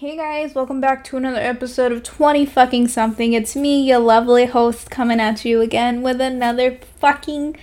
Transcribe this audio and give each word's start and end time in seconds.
Hey 0.00 0.16
guys, 0.16 0.54
welcome 0.54 0.80
back 0.80 1.02
to 1.06 1.16
another 1.16 1.40
episode 1.40 1.90
of 1.90 2.04
20 2.04 2.46
fucking 2.46 2.86
something. 2.86 3.32
It's 3.32 3.56
me, 3.56 3.82
your 3.82 3.98
lovely 3.98 4.46
host, 4.46 4.92
coming 4.92 5.18
at 5.18 5.44
you 5.44 5.60
again 5.60 6.02
with 6.02 6.20
another 6.20 6.78
fucking 7.00 7.56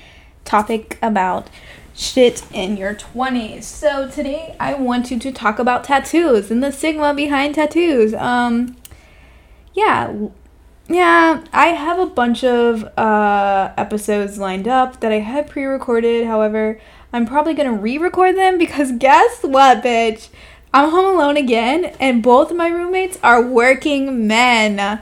topic 0.43 0.99
about 1.01 1.49
shit 1.93 2.45
in 2.51 2.75
your 2.75 2.93
20s. 2.93 3.63
So 3.63 4.09
today 4.09 4.53
I 4.59 4.73
want 4.73 5.11
you 5.11 5.17
to 5.17 5.31
talk 5.31 5.59
about 5.59 5.85
tattoos 5.85 6.51
and 6.51 6.61
the 6.61 6.73
stigma 6.73 7.13
behind 7.13 7.55
tattoos. 7.55 8.13
Um 8.13 8.75
yeah, 9.73 10.13
yeah, 10.89 11.41
I 11.53 11.67
have 11.67 11.99
a 11.99 12.05
bunch 12.05 12.43
of 12.43 12.83
uh 12.97 13.71
episodes 13.77 14.37
lined 14.37 14.67
up 14.67 14.99
that 14.99 15.13
I 15.13 15.19
had 15.19 15.49
pre-recorded. 15.49 16.27
However, 16.27 16.81
I'm 17.13 17.25
probably 17.25 17.53
going 17.53 17.73
to 17.73 17.81
re-record 17.81 18.35
them 18.35 18.57
because 18.57 18.91
guess 18.97 19.41
what, 19.41 19.81
bitch? 19.81 20.27
I'm 20.75 20.89
home 20.89 21.15
alone 21.15 21.37
again, 21.37 21.85
and 22.01 22.21
both 22.21 22.51
of 22.51 22.57
my 22.57 22.67
roommates 22.67 23.17
are 23.23 23.41
working 23.41 24.27
men. 24.27 24.99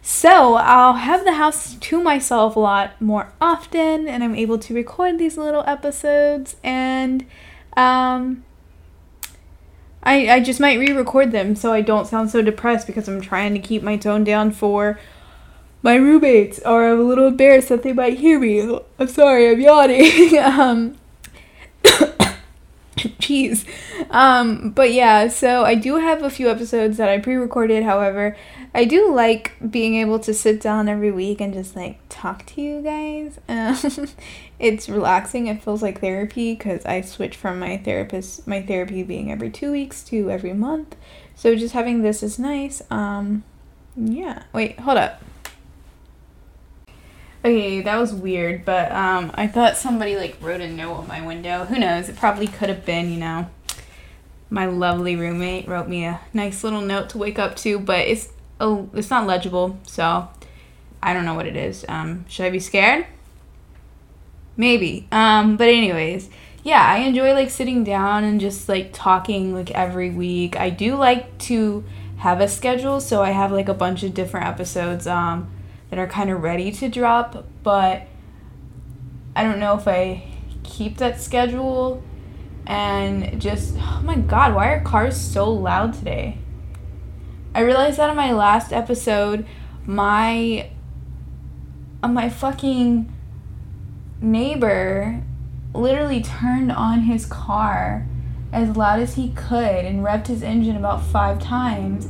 So 0.00 0.54
I'll 0.54 0.92
have 0.92 1.24
the 1.24 1.32
house 1.32 1.74
to 1.74 2.00
myself 2.00 2.54
a 2.54 2.60
lot 2.60 3.02
more 3.02 3.32
often, 3.40 4.06
and 4.06 4.22
I'm 4.22 4.36
able 4.36 4.56
to 4.58 4.72
record 4.72 5.18
these 5.18 5.36
little 5.36 5.64
episodes. 5.66 6.54
And 6.62 7.26
um, 7.76 8.44
I 10.04 10.28
I 10.30 10.40
just 10.40 10.60
might 10.60 10.78
re-record 10.78 11.32
them 11.32 11.56
so 11.56 11.72
I 11.72 11.80
don't 11.80 12.06
sound 12.06 12.30
so 12.30 12.40
depressed 12.40 12.86
because 12.86 13.08
I'm 13.08 13.20
trying 13.20 13.52
to 13.54 13.58
keep 13.58 13.82
my 13.82 13.96
tone 13.96 14.22
down 14.22 14.52
for 14.52 14.96
my 15.82 15.96
roommates, 15.96 16.60
or 16.64 16.88
I'm 16.88 17.00
a 17.00 17.02
little 17.02 17.26
embarrassed 17.26 17.70
that 17.70 17.82
they 17.82 17.92
might 17.92 18.20
hear 18.20 18.38
me. 18.38 18.78
I'm 18.96 19.08
sorry, 19.08 19.50
I'm 19.50 19.60
yawning. 19.60 20.38
um, 20.40 20.96
Jeez. 23.20 23.66
Um, 24.10 24.70
but 24.70 24.92
yeah, 24.92 25.28
so 25.28 25.64
I 25.64 25.74
do 25.74 25.96
have 25.96 26.22
a 26.22 26.30
few 26.30 26.48
episodes 26.48 26.96
that 26.96 27.10
I 27.10 27.18
pre 27.18 27.34
recorded. 27.34 27.82
However, 27.82 28.36
I 28.74 28.86
do 28.86 29.12
like 29.12 29.52
being 29.70 29.96
able 29.96 30.18
to 30.20 30.32
sit 30.32 30.62
down 30.62 30.88
every 30.88 31.10
week 31.10 31.40
and 31.40 31.52
just 31.52 31.76
like 31.76 31.98
talk 32.08 32.46
to 32.46 32.62
you 32.62 32.82
guys. 32.82 33.38
Um, 33.48 34.08
it's 34.58 34.88
relaxing. 34.88 35.48
It 35.48 35.62
feels 35.62 35.82
like 35.82 36.00
therapy 36.00 36.54
because 36.54 36.84
I 36.86 37.02
switch 37.02 37.36
from 37.36 37.58
my 37.58 37.76
therapist, 37.76 38.46
my 38.46 38.62
therapy 38.62 39.02
being 39.02 39.30
every 39.30 39.50
two 39.50 39.72
weeks 39.72 40.02
to 40.04 40.30
every 40.30 40.54
month. 40.54 40.96
So 41.34 41.54
just 41.54 41.74
having 41.74 42.02
this 42.02 42.22
is 42.22 42.38
nice. 42.38 42.80
Um, 42.90 43.44
yeah. 43.96 44.44
Wait, 44.54 44.80
hold 44.80 44.96
up. 44.96 45.22
Okay, 47.46 47.80
that 47.82 47.96
was 47.96 48.12
weird, 48.12 48.64
but 48.64 48.90
um, 48.90 49.30
I 49.34 49.46
thought 49.46 49.76
somebody 49.76 50.16
like 50.16 50.36
wrote 50.40 50.60
a 50.60 50.66
note 50.66 50.94
on 50.94 51.06
my 51.06 51.24
window. 51.24 51.64
Who 51.64 51.78
knows? 51.78 52.08
It 52.08 52.16
probably 52.16 52.48
could 52.48 52.68
have 52.68 52.84
been, 52.84 53.08
you 53.08 53.20
know, 53.20 53.48
my 54.50 54.66
lovely 54.66 55.14
roommate 55.14 55.68
wrote 55.68 55.86
me 55.86 56.06
a 56.06 56.20
nice 56.32 56.64
little 56.64 56.80
note 56.80 57.10
to 57.10 57.18
wake 57.18 57.38
up 57.38 57.54
to, 57.58 57.78
but 57.78 58.00
it's 58.00 58.30
oh, 58.58 58.90
it's 58.94 59.10
not 59.10 59.28
legible, 59.28 59.78
so 59.84 60.28
I 61.00 61.14
don't 61.14 61.24
know 61.24 61.34
what 61.34 61.46
it 61.46 61.54
is. 61.54 61.84
Um, 61.88 62.24
should 62.28 62.46
I 62.46 62.50
be 62.50 62.58
scared? 62.58 63.06
Maybe. 64.56 65.06
Um, 65.12 65.56
but 65.56 65.68
anyways, 65.68 66.28
yeah, 66.64 66.84
I 66.84 66.96
enjoy 66.98 67.32
like 67.32 67.50
sitting 67.50 67.84
down 67.84 68.24
and 68.24 68.40
just 68.40 68.68
like 68.68 68.92
talking 68.92 69.54
like 69.54 69.70
every 69.70 70.10
week. 70.10 70.56
I 70.56 70.70
do 70.70 70.96
like 70.96 71.38
to 71.42 71.84
have 72.16 72.40
a 72.40 72.48
schedule, 72.48 73.00
so 73.00 73.22
I 73.22 73.30
have 73.30 73.52
like 73.52 73.68
a 73.68 73.74
bunch 73.74 74.02
of 74.02 74.14
different 74.14 74.46
episodes. 74.46 75.06
Um 75.06 75.52
that 75.90 75.98
are 75.98 76.06
kind 76.06 76.30
of 76.30 76.42
ready 76.42 76.72
to 76.72 76.88
drop, 76.88 77.46
but 77.62 78.06
I 79.34 79.42
don't 79.42 79.58
know 79.58 79.76
if 79.76 79.86
I 79.86 80.24
keep 80.62 80.98
that 80.98 81.20
schedule 81.20 82.02
and 82.66 83.40
just 83.40 83.76
oh 83.78 84.02
my 84.04 84.16
god, 84.16 84.54
why 84.54 84.68
are 84.68 84.80
cars 84.80 85.20
so 85.20 85.50
loud 85.50 85.94
today? 85.94 86.38
I 87.54 87.60
realized 87.60 87.98
that 87.98 88.10
in 88.10 88.16
my 88.16 88.32
last 88.32 88.72
episode, 88.72 89.46
my 89.86 90.70
uh, 92.02 92.08
my 92.08 92.28
fucking 92.28 93.12
neighbor 94.20 95.22
literally 95.74 96.22
turned 96.22 96.72
on 96.72 97.02
his 97.02 97.26
car 97.26 98.06
as 98.52 98.76
loud 98.76 99.00
as 99.00 99.14
he 99.14 99.30
could 99.30 99.84
and 99.84 100.04
revved 100.04 100.26
his 100.26 100.42
engine 100.42 100.76
about 100.76 101.02
five 101.02 101.40
times 101.40 102.08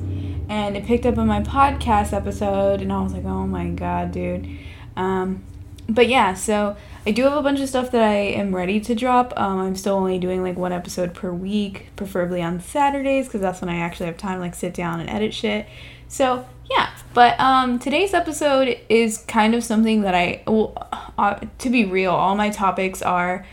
and 0.49 0.77
it 0.77 0.85
picked 0.85 1.07
up 1.07 1.19
on 1.19 1.27
my 1.27 1.41
podcast 1.41 2.13
episode 2.13 2.81
and 2.81 2.93
i 2.93 3.01
was 3.01 3.13
like 3.13 3.25
oh 3.25 3.47
my 3.47 3.69
god 3.69 4.13
dude. 4.13 4.49
Um, 4.97 5.45
but 5.89 6.09
yeah 6.09 6.35
so 6.35 6.77
i 7.05 7.11
do 7.11 7.25
have 7.25 7.35
a 7.35 7.43
bunch 7.43 7.61
of 7.61 7.69
stuff 7.69 7.91
that 7.93 8.03
i 8.03 8.15
am 8.15 8.55
ready 8.55 8.81
to 8.81 8.95
drop. 8.95 9.33
Um, 9.37 9.59
i'm 9.59 9.77
still 9.77 9.95
only 9.95 10.19
doing 10.19 10.43
like 10.43 10.57
one 10.57 10.73
episode 10.73 11.15
per 11.15 11.33
week 11.33 11.89
preferably 11.97 12.43
on 12.43 12.61
saturdays 12.61 13.27
because 13.27 13.41
that's 13.41 13.61
when 13.61 13.69
i 13.69 13.77
actually 13.77 14.07
have 14.07 14.17
time 14.17 14.37
to 14.37 14.41
like 14.41 14.55
sit 14.55 14.75
down 14.75 15.01
and 15.01 15.11
edit 15.11 15.35
shit. 15.35 15.67
So 16.09 16.47
yeah 16.71 16.91
but 17.15 17.39
um, 17.41 17.79
today's 17.79 18.13
episode 18.15 18.79
is 18.89 19.19
kind 19.19 19.55
of 19.55 19.65
something 19.65 20.03
that 20.03 20.15
i 20.15 20.43
well, 20.47 20.89
uh, 21.19 21.41
to 21.59 21.71
be 21.71 21.85
real 21.85 22.13
all 22.13 22.35
my 22.37 22.51
topics 22.51 23.03
are 23.03 23.47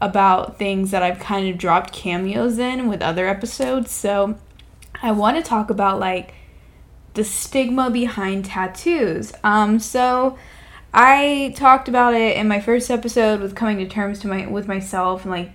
about 0.00 0.58
things 0.58 0.90
that 0.90 1.02
i've 1.02 1.18
kind 1.18 1.48
of 1.48 1.56
dropped 1.56 1.92
cameos 1.92 2.58
in 2.58 2.88
with 2.88 3.00
other 3.02 3.26
episodes. 3.26 3.90
So 3.90 4.38
I 5.04 5.12
want 5.12 5.36
to 5.36 5.42
talk 5.42 5.68
about 5.68 6.00
like 6.00 6.32
the 7.12 7.24
stigma 7.24 7.90
behind 7.90 8.46
tattoos. 8.46 9.34
Um, 9.44 9.78
so 9.78 10.38
I 10.94 11.52
talked 11.56 11.88
about 11.88 12.14
it 12.14 12.38
in 12.38 12.48
my 12.48 12.58
first 12.58 12.90
episode 12.90 13.40
with 13.40 13.54
coming 13.54 13.76
to 13.76 13.86
terms 13.86 14.18
to 14.20 14.28
my 14.28 14.46
with 14.46 14.66
myself 14.66 15.24
and 15.24 15.30
like 15.30 15.52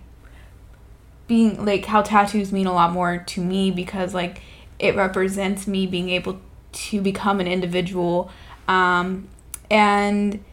being 1.25 1.65
like 1.65 1.85
how 1.85 2.03
tattoos 2.03 2.51
mean 2.51 2.67
a 2.67 2.73
lot 2.73 2.91
more 2.91 3.23
to 3.25 3.41
me 3.41 3.71
because 3.71 4.13
like 4.13 4.43
it 4.77 4.95
represents 4.95 5.65
me 5.65 5.87
being 5.87 6.09
able 6.09 6.39
to 6.71 7.01
become 7.01 7.39
an 7.39 7.47
individual 7.47 8.29
um, 8.67 9.27
and 9.71 10.43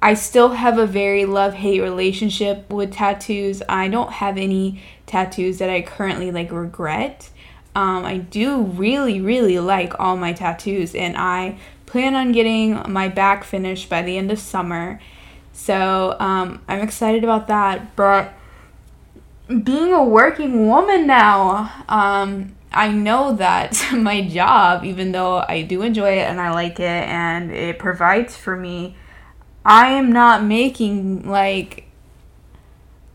I 0.00 0.14
still 0.14 0.50
have 0.50 0.78
a 0.78 0.86
very 0.86 1.26
love 1.26 1.54
hate 1.54 1.80
relationship 1.80 2.72
with 2.72 2.92
tattoos. 2.92 3.62
I 3.68 3.88
don't 3.88 4.12
have 4.12 4.38
any 4.38 4.80
tattoos 5.06 5.58
that 5.58 5.68
I 5.68 5.82
currently 5.82 6.30
like 6.30 6.52
regret. 6.52 7.30
Um, 7.78 8.04
I 8.04 8.16
do 8.16 8.62
really, 8.62 9.20
really 9.20 9.60
like 9.60 10.00
all 10.00 10.16
my 10.16 10.32
tattoos, 10.32 10.96
and 10.96 11.16
I 11.16 11.60
plan 11.86 12.16
on 12.16 12.32
getting 12.32 12.82
my 12.90 13.06
back 13.06 13.44
finished 13.44 13.88
by 13.88 14.02
the 14.02 14.18
end 14.18 14.32
of 14.32 14.40
summer. 14.40 15.00
So 15.52 16.16
um, 16.18 16.60
I'm 16.66 16.80
excited 16.80 17.22
about 17.22 17.46
that. 17.46 17.94
But 17.94 18.34
being 19.46 19.92
a 19.92 20.02
working 20.02 20.66
woman 20.66 21.06
now, 21.06 21.84
um, 21.88 22.56
I 22.72 22.90
know 22.90 23.34
that 23.34 23.80
my 23.94 24.26
job, 24.26 24.84
even 24.84 25.12
though 25.12 25.44
I 25.48 25.62
do 25.62 25.82
enjoy 25.82 26.18
it 26.18 26.28
and 26.28 26.40
I 26.40 26.50
like 26.50 26.80
it 26.80 26.82
and 27.08 27.52
it 27.52 27.78
provides 27.78 28.36
for 28.36 28.56
me, 28.56 28.96
I 29.64 29.90
am 29.90 30.10
not 30.10 30.42
making 30.42 31.28
like 31.28 31.84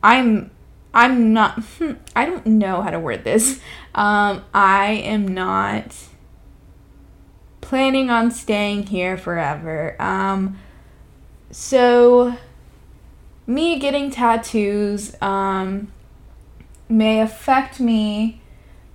I'm 0.01 0.51
I'm 0.93 1.33
not, 1.33 1.61
I 2.15 2.25
don't 2.25 2.45
know 2.45 2.81
how 2.81 2.91
to 2.91 2.99
word 2.99 3.23
this. 3.23 3.59
Um, 3.95 4.43
I 4.53 4.93
am 5.03 5.27
not 5.27 5.95
planning 7.61 8.09
on 8.09 8.31
staying 8.31 8.87
here 8.87 9.17
forever. 9.17 9.95
Um, 10.01 10.59
so, 11.51 12.35
me 13.45 13.77
getting 13.77 14.09
tattoos 14.09 15.15
um, 15.21 15.91
may 16.89 17.21
affect 17.21 17.79
me 17.79 18.41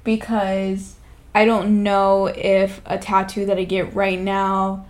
because 0.05 0.97
I 1.35 1.45
don't 1.45 1.83
know 1.83 2.27
if 2.27 2.81
a 2.87 2.99
tattoo 2.99 3.47
that 3.47 3.59
I 3.59 3.65
get 3.65 3.95
right 3.95 4.19
now 4.19 4.87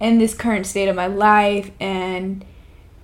in 0.00 0.18
this 0.18 0.34
current 0.34 0.66
state 0.66 0.88
of 0.88 0.96
my 0.96 1.06
life 1.06 1.70
and 1.80 2.44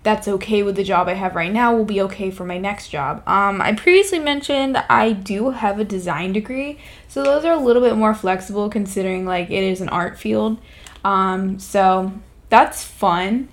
that's 0.03 0.27
okay 0.27 0.63
with 0.63 0.75
the 0.75 0.83
job 0.83 1.07
I 1.09 1.15
have 1.15 1.37
right 1.37 1.53
now 1.53 1.75
will 1.75 1.85
be 1.85 2.01
okay 2.03 2.31
for 2.31 2.45
my 2.45 2.59
next 2.59 2.89
job. 2.89 3.23
Um, 3.27 3.61
I 3.61 3.73
previously 3.75 4.19
mentioned 4.19 4.77
I 4.77 5.13
do 5.13 5.51
have 5.51 5.79
a 5.79 5.85
design 5.85 6.33
degree, 6.33 6.79
so 7.07 7.23
those 7.23 7.45
are 7.45 7.53
a 7.53 7.59
little 7.59 7.83
bit 7.83 7.97
more 7.97 8.15
flexible 8.15 8.69
considering 8.69 9.25
like 9.25 9.51
it 9.51 9.63
is 9.63 9.81
an 9.81 9.89
art 9.89 10.19
field. 10.19 10.59
Um, 11.05 11.59
so 11.59 12.13
that's 12.49 12.83
fun. 12.83 13.49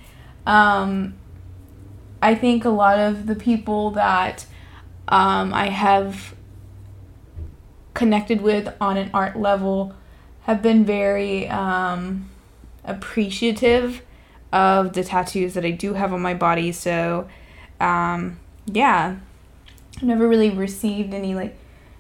Um, 0.48 1.16
I 2.22 2.34
think 2.34 2.66
a 2.66 2.70
lot 2.70 2.98
of 2.98 3.28
the 3.28 3.36
people 3.36 3.92
that 3.92 4.46
um, 5.08 5.54
I 5.54 5.70
have 5.70 6.36
connected 7.94 8.42
with 8.42 8.74
on 8.82 8.98
an 8.98 9.12
art 9.14 9.38
level 9.38 9.94
have 10.44 10.62
been 10.62 10.84
very 10.84 11.48
um, 11.48 12.30
appreciative 12.84 14.02
of 14.52 14.94
the 14.94 15.04
tattoos 15.04 15.54
that 15.54 15.66
I 15.66 15.72
do 15.72 15.94
have 15.94 16.14
on 16.14 16.22
my 16.22 16.34
body. 16.34 16.72
So, 16.72 17.28
um, 17.80 18.40
yeah, 18.66 19.18
I've 19.98 20.04
never 20.04 20.28
really 20.28 20.50
received 20.50 21.14
any 21.14 21.36
like 21.36 21.56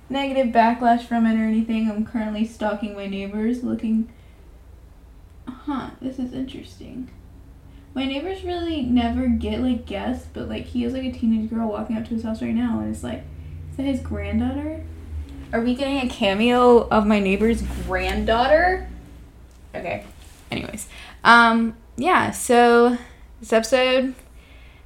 negative 0.10 0.54
backlash 0.54 1.04
from 1.04 1.26
it 1.26 1.36
or 1.36 1.44
anything. 1.46 1.90
I'm 1.90 2.06
currently 2.06 2.46
stalking 2.46 2.96
my 2.96 3.06
neighbors 3.06 3.64
looking. 3.64 4.12
Huh, 5.48 5.92
this 6.02 6.20
is 6.20 6.34
interesting. 6.34 7.10
My 7.94 8.06
neighbors 8.06 8.44
really 8.44 8.84
never 8.84 9.28
get 9.28 9.62
like 9.62 9.86
guests, 9.86 10.28
but 10.32 10.48
like 10.48 10.66
he 10.66 10.84
has 10.84 10.94
like 10.94 11.04
a 11.04 11.12
teenage 11.12 11.50
girl 11.50 11.70
walking 11.70 11.98
up 11.98 12.06
to 12.06 12.12
his 12.12 12.24
house 12.24 12.42
right 12.42 12.54
now, 12.54 12.80
and 12.80 12.94
it's 12.94 13.04
like, 13.04 13.24
is 13.72 13.78
that 13.78 13.84
his 13.84 14.00
granddaughter? 14.00 14.84
Are 15.52 15.62
we 15.62 15.74
getting 15.74 15.98
a 15.98 16.08
cameo 16.08 16.88
of 16.90 17.08
my 17.08 17.20
neighbor's 17.20 17.64
granddaughter? 17.64 18.88
Okay. 19.74 20.06
Anyways, 20.52 20.88
um, 21.24 21.76
yeah. 22.00 22.32
So 22.32 22.98
this 23.40 23.54
episode 23.54 24.16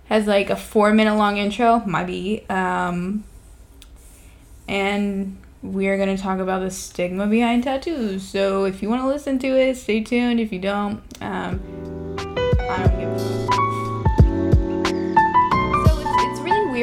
has 0.05 0.27
like 0.27 0.49
a 0.49 0.55
four 0.55 0.93
minute 0.93 1.15
long 1.15 1.37
intro, 1.37 1.79
might 1.85 2.07
be, 2.07 2.43
um, 2.49 3.23
and 4.67 5.37
we're 5.61 5.97
gonna 5.97 6.17
talk 6.17 6.39
about 6.39 6.59
the 6.59 6.71
stigma 6.71 7.27
behind 7.27 7.63
tattoos. 7.63 8.27
So 8.27 8.65
if 8.65 8.81
you 8.81 8.89
want 8.89 9.01
to 9.01 9.07
listen 9.07 9.39
to 9.39 9.47
it, 9.47 9.77
stay 9.77 10.01
tuned. 10.03 10.39
If 10.39 10.51
you 10.51 10.59
don't, 10.59 11.01
um, 11.21 11.61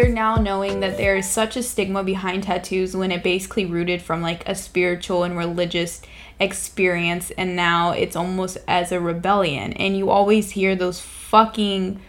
now 0.08 0.37
knowing 0.37 0.81
that 0.81 0.97
there 0.97 1.17
is 1.17 1.29
such 1.29 1.56
a 1.56 1.62
stigma 1.62 2.02
behind 2.02 2.44
tattoos 2.44 2.97
when 2.97 3.11
it 3.11 3.23
basically 3.23 3.67
rooted 3.67 4.02
from 4.02 4.23
like 4.23 4.49
a 4.49 4.55
spiritual 4.55 5.25
and 5.25 5.37
religious 5.37 6.02
experience 6.41 7.31
and 7.32 7.55
now 7.55 7.93
it's 7.93 8.17
almost 8.17 8.58
as 8.67 8.93
a 8.93 9.00
rebellion. 9.00 9.73
And 9.75 9.97
you 9.97 10.11
always 10.11 10.52
hear 10.52 10.75
those 10.75 11.00
fucking 11.00 12.00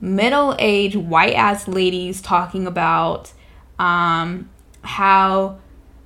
middle-aged 0.00 0.96
white 0.96 1.34
ass 1.34 1.66
ladies 1.66 2.22
talking 2.22 2.66
about 2.68 3.32
um 3.80 4.48
how 4.82 5.58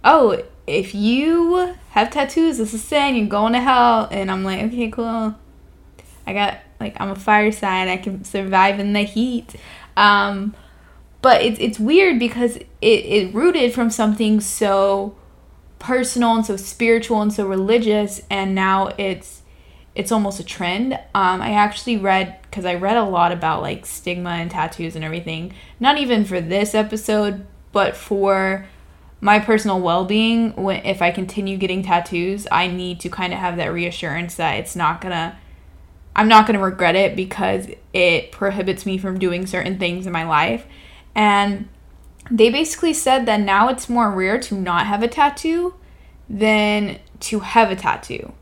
oh 0.02 0.42
if 0.66 0.94
you 0.94 1.74
have 1.90 2.10
tattoos 2.10 2.58
it's 2.58 2.72
a 2.72 2.78
sin 2.78 3.14
you're 3.14 3.26
going 3.28 3.52
to 3.52 3.60
hell. 3.60 4.08
And 4.10 4.30
i'm 4.30 4.44
like 4.44 4.62
okay 4.64 4.90
cool. 4.90 5.34
I 6.26 6.32
got 6.32 6.58
like 6.80 6.96
i'm 7.00 7.10
a 7.10 7.16
fire 7.16 7.52
sign. 7.52 7.88
I 7.88 7.96
can 7.96 8.24
survive 8.24 8.80
in 8.80 8.92
the 8.92 9.02
heat. 9.02 9.54
Um 9.96 10.54
but 11.22 11.40
it's 11.40 11.58
it's 11.60 11.78
weird 11.78 12.18
because 12.18 12.56
it, 12.56 12.66
it 12.82 13.34
rooted 13.34 13.72
from 13.72 13.88
something 13.88 14.40
so 14.40 15.16
personal 15.78 16.34
and 16.36 16.44
so 16.44 16.56
spiritual 16.56 17.22
and 17.22 17.32
so 17.32 17.46
religious 17.46 18.20
and 18.28 18.54
now 18.54 18.88
it's 18.98 19.42
it's 19.94 20.10
almost 20.10 20.40
a 20.40 20.44
trend. 20.44 20.94
Um, 21.14 21.40
i 21.40 21.52
actually 21.52 21.96
read 21.96 22.38
because 22.42 22.64
i 22.64 22.74
read 22.74 22.96
a 22.96 23.04
lot 23.04 23.32
about 23.32 23.62
like 23.62 23.86
stigma 23.86 24.30
and 24.30 24.50
tattoos 24.50 24.94
and 24.94 25.04
everything 25.04 25.54
not 25.80 25.96
even 25.98 26.24
for 26.24 26.40
this 26.40 26.74
episode 26.74 27.46
but 27.72 27.96
for 27.96 28.66
my 29.24 29.38
personal 29.38 29.80
well-being. 29.80 30.52
When 30.56 30.84
if 30.84 31.00
i 31.00 31.10
continue 31.10 31.56
getting 31.56 31.82
tattoos 31.82 32.46
i 32.50 32.66
need 32.66 33.00
to 33.00 33.08
kind 33.08 33.32
of 33.32 33.38
have 33.38 33.56
that 33.56 33.72
reassurance 33.72 34.34
that 34.36 34.54
it's 34.54 34.74
not 34.74 35.00
gonna 35.00 35.38
i'm 36.16 36.28
not 36.28 36.46
gonna 36.46 36.58
regret 36.58 36.96
it 36.96 37.14
because 37.14 37.68
it 37.92 38.32
prohibits 38.32 38.84
me 38.84 38.98
from 38.98 39.18
doing 39.18 39.46
certain 39.46 39.78
things 39.78 40.06
in 40.06 40.12
my 40.12 40.24
life 40.24 40.66
and 41.14 41.68
they 42.30 42.50
basically 42.50 42.94
said 42.94 43.26
that 43.26 43.40
now 43.40 43.68
it's 43.68 43.88
more 43.88 44.10
rare 44.10 44.38
to 44.38 44.54
not 44.54 44.86
have 44.86 45.02
a 45.02 45.08
tattoo 45.08 45.74
than 46.28 46.98
to 47.20 47.40
have 47.40 47.70
a 47.70 47.76
tattoo 47.76 48.32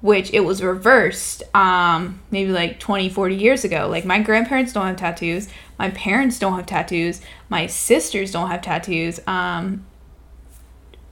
which 0.00 0.30
it 0.34 0.40
was 0.40 0.62
reversed 0.62 1.42
um, 1.54 2.20
maybe 2.30 2.52
like 2.52 2.78
20 2.78 3.08
40 3.08 3.34
years 3.36 3.64
ago. 3.64 3.88
Like 3.88 4.04
my 4.04 4.20
grandparents 4.20 4.72
don't 4.72 4.86
have 4.86 4.96
tattoos 4.96 5.48
my 5.78 5.88
parents 5.90 6.38
don't 6.38 6.54
have 6.56 6.66
tattoos 6.66 7.22
my 7.48 7.66
sisters 7.66 8.30
don't 8.30 8.50
have 8.50 8.60
tattoos 8.60 9.18
um, 9.26 9.86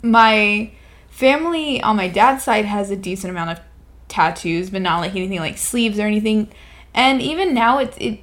my 0.02 0.70
family 1.08 1.80
on 1.82 1.96
my 1.96 2.08
dad's 2.08 2.44
side 2.44 2.66
has 2.66 2.90
a 2.90 2.96
decent 2.96 3.30
amount 3.30 3.50
of 3.50 3.60
tattoos 4.08 4.68
but 4.68 4.82
not 4.82 4.98
like 4.98 5.16
anything 5.16 5.38
like 5.38 5.56
sleeves 5.56 5.98
or 5.98 6.02
anything. 6.02 6.52
And 6.92 7.22
even 7.22 7.54
now 7.54 7.78
it's 7.78 7.96
it 7.98 8.20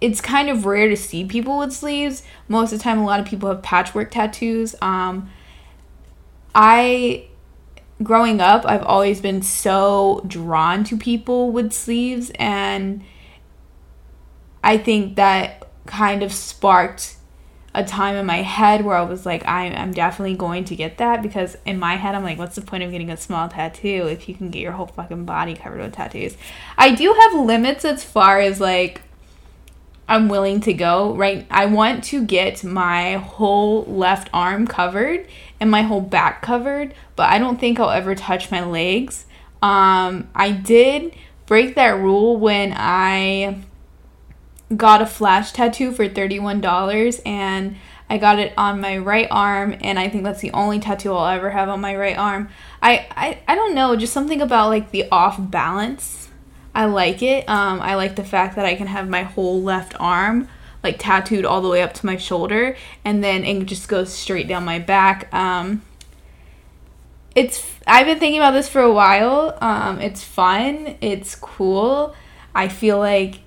it's 0.00 0.20
kind 0.20 0.48
of 0.48 0.66
rare 0.66 0.88
to 0.88 0.96
see 0.96 1.24
people 1.24 1.58
with 1.58 1.72
sleeves. 1.72 2.22
Most 2.48 2.72
of 2.72 2.78
the 2.78 2.82
time, 2.82 2.98
a 2.98 3.04
lot 3.04 3.20
of 3.20 3.26
people 3.26 3.48
have 3.48 3.62
patchwork 3.62 4.10
tattoos. 4.10 4.74
Um, 4.82 5.30
I, 6.54 7.26
growing 8.02 8.40
up, 8.40 8.64
I've 8.66 8.82
always 8.82 9.20
been 9.20 9.42
so 9.42 10.22
drawn 10.26 10.84
to 10.84 10.96
people 10.96 11.50
with 11.50 11.72
sleeves, 11.72 12.30
and 12.36 13.04
I 14.62 14.78
think 14.78 15.16
that 15.16 15.66
kind 15.86 16.22
of 16.22 16.32
sparked 16.32 17.16
a 17.76 17.84
time 17.84 18.16
in 18.16 18.24
my 18.24 18.38
head 18.38 18.84
where 18.84 18.96
I 18.96 19.02
was 19.02 19.26
like, 19.26 19.46
I, 19.46 19.66
I'm 19.66 19.92
definitely 19.92 20.34
going 20.34 20.64
to 20.64 20.74
get 20.74 20.96
that 20.96 21.22
because 21.22 21.58
in 21.66 21.78
my 21.78 21.96
head, 21.96 22.14
I'm 22.14 22.24
like, 22.24 22.38
what's 22.38 22.56
the 22.56 22.62
point 22.62 22.82
of 22.82 22.90
getting 22.90 23.10
a 23.10 23.18
small 23.18 23.50
tattoo 23.50 24.08
if 24.10 24.30
you 24.30 24.34
can 24.34 24.50
get 24.50 24.60
your 24.60 24.72
whole 24.72 24.86
fucking 24.86 25.26
body 25.26 25.54
covered 25.54 25.80
with 25.80 25.92
tattoos? 25.92 26.38
I 26.78 26.94
do 26.94 27.12
have 27.12 27.34
limits 27.34 27.84
as 27.84 28.02
far 28.02 28.40
as 28.40 28.60
like 28.60 29.02
I'm 30.08 30.28
willing 30.28 30.60
to 30.62 30.72
go, 30.72 31.14
right? 31.14 31.46
I 31.50 31.66
want 31.66 32.04
to 32.04 32.24
get 32.24 32.62
my 32.62 33.14
whole 33.14 33.84
left 33.84 34.30
arm 34.32 34.66
covered 34.66 35.26
and 35.58 35.70
my 35.70 35.82
whole 35.82 36.00
back 36.00 36.42
covered, 36.42 36.94
but 37.16 37.28
I 37.30 37.38
don't 37.38 37.58
think 37.58 37.80
I'll 37.80 37.90
ever 37.90 38.14
touch 38.14 38.50
my 38.50 38.64
legs. 38.64 39.26
Um, 39.62 40.28
I 40.34 40.52
did 40.52 41.14
break 41.46 41.74
that 41.74 41.98
rule 41.98 42.36
when 42.36 42.72
I 42.76 43.58
got 44.76 45.02
a 45.02 45.06
flash 45.06 45.52
tattoo 45.52 45.92
for 45.92 46.08
$31 46.08 47.20
and 47.24 47.76
I 48.08 48.18
got 48.18 48.38
it 48.38 48.52
on 48.56 48.80
my 48.80 48.98
right 48.98 49.28
arm 49.30 49.76
and 49.80 49.98
I 49.98 50.08
think 50.08 50.24
that's 50.24 50.40
the 50.40 50.52
only 50.52 50.78
tattoo 50.78 51.12
I'll 51.12 51.26
ever 51.26 51.50
have 51.50 51.68
on 51.68 51.80
my 51.80 51.96
right 51.96 52.16
arm. 52.16 52.48
I 52.80 53.06
I, 53.10 53.38
I 53.48 53.54
don't 53.54 53.74
know, 53.74 53.96
just 53.96 54.12
something 54.12 54.40
about 54.40 54.68
like 54.68 54.90
the 54.90 55.08
off 55.10 55.36
balance 55.38 56.25
I 56.76 56.84
like 56.84 57.22
it. 57.22 57.48
Um, 57.48 57.80
I 57.80 57.94
like 57.94 58.16
the 58.16 58.24
fact 58.24 58.56
that 58.56 58.66
I 58.66 58.74
can 58.74 58.86
have 58.86 59.08
my 59.08 59.22
whole 59.22 59.62
left 59.62 59.94
arm 59.98 60.48
like 60.82 60.98
tattooed 60.98 61.44
all 61.44 61.60
the 61.62 61.68
way 61.68 61.82
up 61.82 61.94
to 61.94 62.06
my 62.06 62.16
shoulder, 62.16 62.76
and 63.04 63.24
then 63.24 63.44
it 63.44 63.64
just 63.66 63.88
goes 63.88 64.12
straight 64.12 64.46
down 64.46 64.64
my 64.64 64.78
back. 64.78 65.32
Um, 65.34 65.82
it's 67.34 67.66
I've 67.86 68.06
been 68.06 68.18
thinking 68.18 68.38
about 68.38 68.52
this 68.52 68.68
for 68.68 68.80
a 68.80 68.92
while. 68.92 69.58
Um, 69.60 70.00
it's 70.00 70.22
fun. 70.22 70.96
It's 71.00 71.34
cool. 71.34 72.14
I 72.54 72.68
feel 72.68 72.98
like 72.98 73.40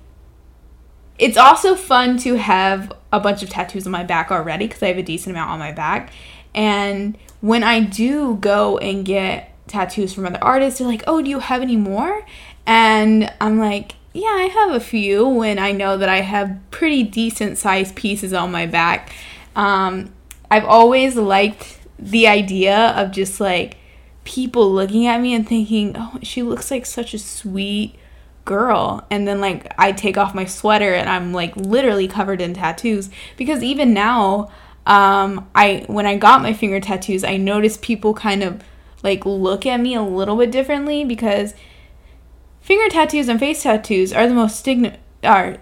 it's 1.18 1.36
also 1.36 1.74
fun 1.74 2.18
to 2.18 2.34
have 2.34 2.92
a 3.12 3.20
bunch 3.20 3.42
of 3.42 3.48
tattoos 3.48 3.86
on 3.86 3.92
my 3.92 4.04
back 4.04 4.30
already 4.30 4.66
because 4.66 4.82
I 4.82 4.88
have 4.88 4.98
a 4.98 5.02
decent 5.02 5.34
amount 5.34 5.50
on 5.50 5.58
my 5.58 5.72
back. 5.72 6.12
And 6.54 7.16
when 7.40 7.62
I 7.62 7.80
do 7.80 8.36
go 8.36 8.78
and 8.78 9.04
get 9.04 9.54
tattoos 9.66 10.12
from 10.12 10.26
other 10.26 10.42
artists, 10.42 10.78
they're 10.78 10.88
like, 10.88 11.04
"Oh, 11.06 11.22
do 11.22 11.30
you 11.30 11.38
have 11.38 11.62
any 11.62 11.76
more?" 11.76 12.26
And 12.70 13.32
I'm 13.40 13.58
like, 13.58 13.96
yeah, 14.12 14.28
I 14.28 14.42
have 14.42 14.70
a 14.70 14.78
few 14.78 15.28
when 15.28 15.58
I 15.58 15.72
know 15.72 15.96
that 15.96 16.08
I 16.08 16.20
have 16.20 16.56
pretty 16.70 17.02
decent 17.02 17.58
sized 17.58 17.96
pieces 17.96 18.32
on 18.32 18.52
my 18.52 18.66
back. 18.66 19.12
Um, 19.56 20.12
I've 20.52 20.64
always 20.64 21.16
liked 21.16 21.80
the 21.98 22.28
idea 22.28 22.90
of 22.90 23.10
just 23.10 23.40
like 23.40 23.76
people 24.22 24.72
looking 24.72 25.08
at 25.08 25.20
me 25.20 25.34
and 25.34 25.48
thinking, 25.48 25.96
oh, 25.98 26.20
she 26.22 26.44
looks 26.44 26.70
like 26.70 26.86
such 26.86 27.12
a 27.12 27.18
sweet 27.18 27.96
girl. 28.44 29.04
And 29.10 29.26
then 29.26 29.40
like 29.40 29.74
I 29.76 29.90
take 29.90 30.16
off 30.16 30.32
my 30.32 30.44
sweater 30.44 30.94
and 30.94 31.08
I'm 31.08 31.32
like 31.32 31.56
literally 31.56 32.06
covered 32.06 32.40
in 32.40 32.54
tattoos 32.54 33.10
because 33.36 33.64
even 33.64 33.92
now, 33.92 34.48
um, 34.86 35.50
I 35.56 35.86
when 35.88 36.06
I 36.06 36.16
got 36.16 36.40
my 36.40 36.52
finger 36.52 36.78
tattoos, 36.78 37.24
I 37.24 37.36
noticed 37.36 37.82
people 37.82 38.14
kind 38.14 38.44
of 38.44 38.62
like 39.02 39.26
look 39.26 39.66
at 39.66 39.80
me 39.80 39.96
a 39.96 40.02
little 40.02 40.36
bit 40.36 40.52
differently 40.52 41.04
because 41.04 41.54
Finger 42.70 42.88
tattoos 42.88 43.28
and 43.28 43.40
face 43.40 43.64
tattoos 43.64 44.12
are 44.12 44.28
the 44.28 44.34
most 44.34 44.56
stigma 44.56 44.96
are 45.24 45.56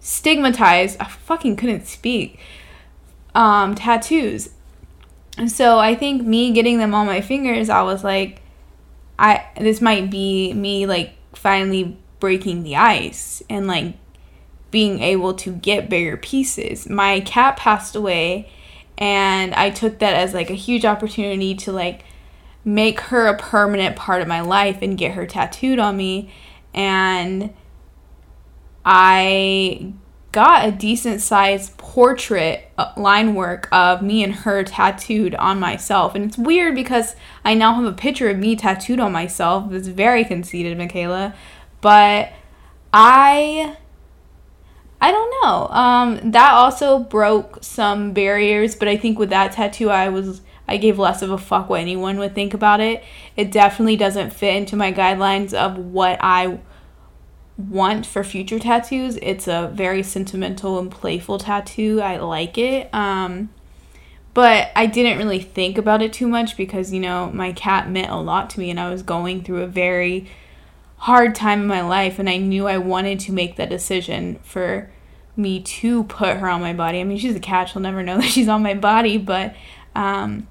stigmatized. 0.00 0.96
I 0.98 1.04
fucking 1.04 1.54
couldn't 1.54 1.86
speak. 1.86 2.40
Um, 3.32 3.76
tattoos. 3.76 4.50
And 5.38 5.52
so 5.52 5.78
I 5.78 5.94
think 5.94 6.26
me 6.26 6.50
getting 6.50 6.78
them 6.78 6.96
on 6.96 7.06
my 7.06 7.20
fingers, 7.20 7.70
I 7.70 7.82
was 7.82 8.02
like, 8.02 8.42
I 9.20 9.46
this 9.56 9.80
might 9.80 10.10
be 10.10 10.52
me 10.52 10.84
like 10.86 11.12
finally 11.32 11.96
breaking 12.18 12.64
the 12.64 12.74
ice 12.74 13.40
and 13.48 13.68
like 13.68 13.94
being 14.72 14.98
able 14.98 15.32
to 15.34 15.52
get 15.52 15.88
bigger 15.88 16.16
pieces. 16.16 16.88
My 16.88 17.20
cat 17.20 17.56
passed 17.56 17.94
away 17.94 18.50
and 18.98 19.54
I 19.54 19.70
took 19.70 20.00
that 20.00 20.14
as 20.14 20.34
like 20.34 20.50
a 20.50 20.54
huge 20.54 20.84
opportunity 20.84 21.54
to 21.54 21.70
like 21.70 22.02
make 22.64 23.00
her 23.00 23.26
a 23.26 23.36
permanent 23.36 23.96
part 23.96 24.22
of 24.22 24.28
my 24.28 24.40
life 24.40 24.78
and 24.82 24.96
get 24.96 25.12
her 25.12 25.26
tattooed 25.26 25.78
on 25.78 25.96
me. 25.96 26.32
And 26.74 27.52
I 28.84 29.92
got 30.32 30.66
a 30.66 30.72
decent 30.72 31.20
sized 31.20 31.76
portrait 31.76 32.70
uh, 32.78 32.92
line 32.96 33.34
work 33.34 33.68
of 33.70 34.02
me 34.02 34.24
and 34.24 34.34
her 34.34 34.64
tattooed 34.64 35.34
on 35.34 35.60
myself. 35.60 36.14
And 36.14 36.24
it's 36.24 36.38
weird 36.38 36.74
because 36.74 37.14
I 37.44 37.54
now 37.54 37.74
have 37.74 37.84
a 37.84 37.92
picture 37.92 38.30
of 38.30 38.38
me 38.38 38.56
tattooed 38.56 38.98
on 38.98 39.12
myself. 39.12 39.70
It's 39.72 39.88
very 39.88 40.24
conceited, 40.24 40.78
Michaela. 40.78 41.34
But 41.82 42.32
I 42.92 43.76
I 45.00 45.10
don't 45.10 45.34
know. 45.42 45.68
Um 45.68 46.30
that 46.30 46.52
also 46.52 46.98
broke 46.98 47.62
some 47.62 48.12
barriers, 48.12 48.74
but 48.74 48.88
I 48.88 48.96
think 48.96 49.18
with 49.18 49.30
that 49.30 49.52
tattoo 49.52 49.90
I 49.90 50.08
was 50.08 50.40
I 50.68 50.76
gave 50.76 50.98
less 50.98 51.22
of 51.22 51.30
a 51.30 51.38
fuck 51.38 51.68
what 51.68 51.80
anyone 51.80 52.18
would 52.18 52.34
think 52.34 52.54
about 52.54 52.80
it. 52.80 53.02
It 53.36 53.50
definitely 53.50 53.96
doesn't 53.96 54.30
fit 54.30 54.56
into 54.56 54.76
my 54.76 54.92
guidelines 54.92 55.52
of 55.52 55.76
what 55.76 56.18
I 56.20 56.60
want 57.58 58.06
for 58.06 58.24
future 58.24 58.58
tattoos. 58.58 59.18
It's 59.22 59.48
a 59.48 59.70
very 59.74 60.02
sentimental 60.02 60.78
and 60.78 60.90
playful 60.90 61.38
tattoo. 61.38 62.00
I 62.00 62.16
like 62.18 62.58
it. 62.58 62.92
Um, 62.94 63.50
but 64.34 64.70
I 64.74 64.86
didn't 64.86 65.18
really 65.18 65.40
think 65.40 65.76
about 65.76 66.00
it 66.00 66.12
too 66.12 66.26
much 66.26 66.56
because, 66.56 66.92
you 66.92 67.00
know, 67.00 67.30
my 67.32 67.52
cat 67.52 67.90
meant 67.90 68.10
a 68.10 68.16
lot 68.16 68.48
to 68.50 68.60
me 68.60 68.70
and 68.70 68.80
I 68.80 68.88
was 68.88 69.02
going 69.02 69.42
through 69.42 69.62
a 69.62 69.66
very 69.66 70.26
hard 70.98 71.34
time 71.34 71.60
in 71.60 71.66
my 71.66 71.82
life 71.82 72.18
and 72.18 72.30
I 72.30 72.38
knew 72.38 72.66
I 72.66 72.78
wanted 72.78 73.20
to 73.20 73.32
make 73.32 73.56
that 73.56 73.68
decision 73.68 74.38
for 74.42 74.90
me 75.36 75.60
to 75.60 76.04
put 76.04 76.38
her 76.38 76.48
on 76.48 76.60
my 76.60 76.72
body. 76.72 77.00
I 77.00 77.04
mean, 77.04 77.18
she's 77.18 77.36
a 77.36 77.40
cat, 77.40 77.68
she'll 77.68 77.82
never 77.82 78.02
know 78.02 78.16
that 78.20 78.30
she's 78.30 78.48
on 78.48 78.62
my 78.62 78.74
body, 78.74 79.18
but 79.18 79.54
um, 79.94 80.46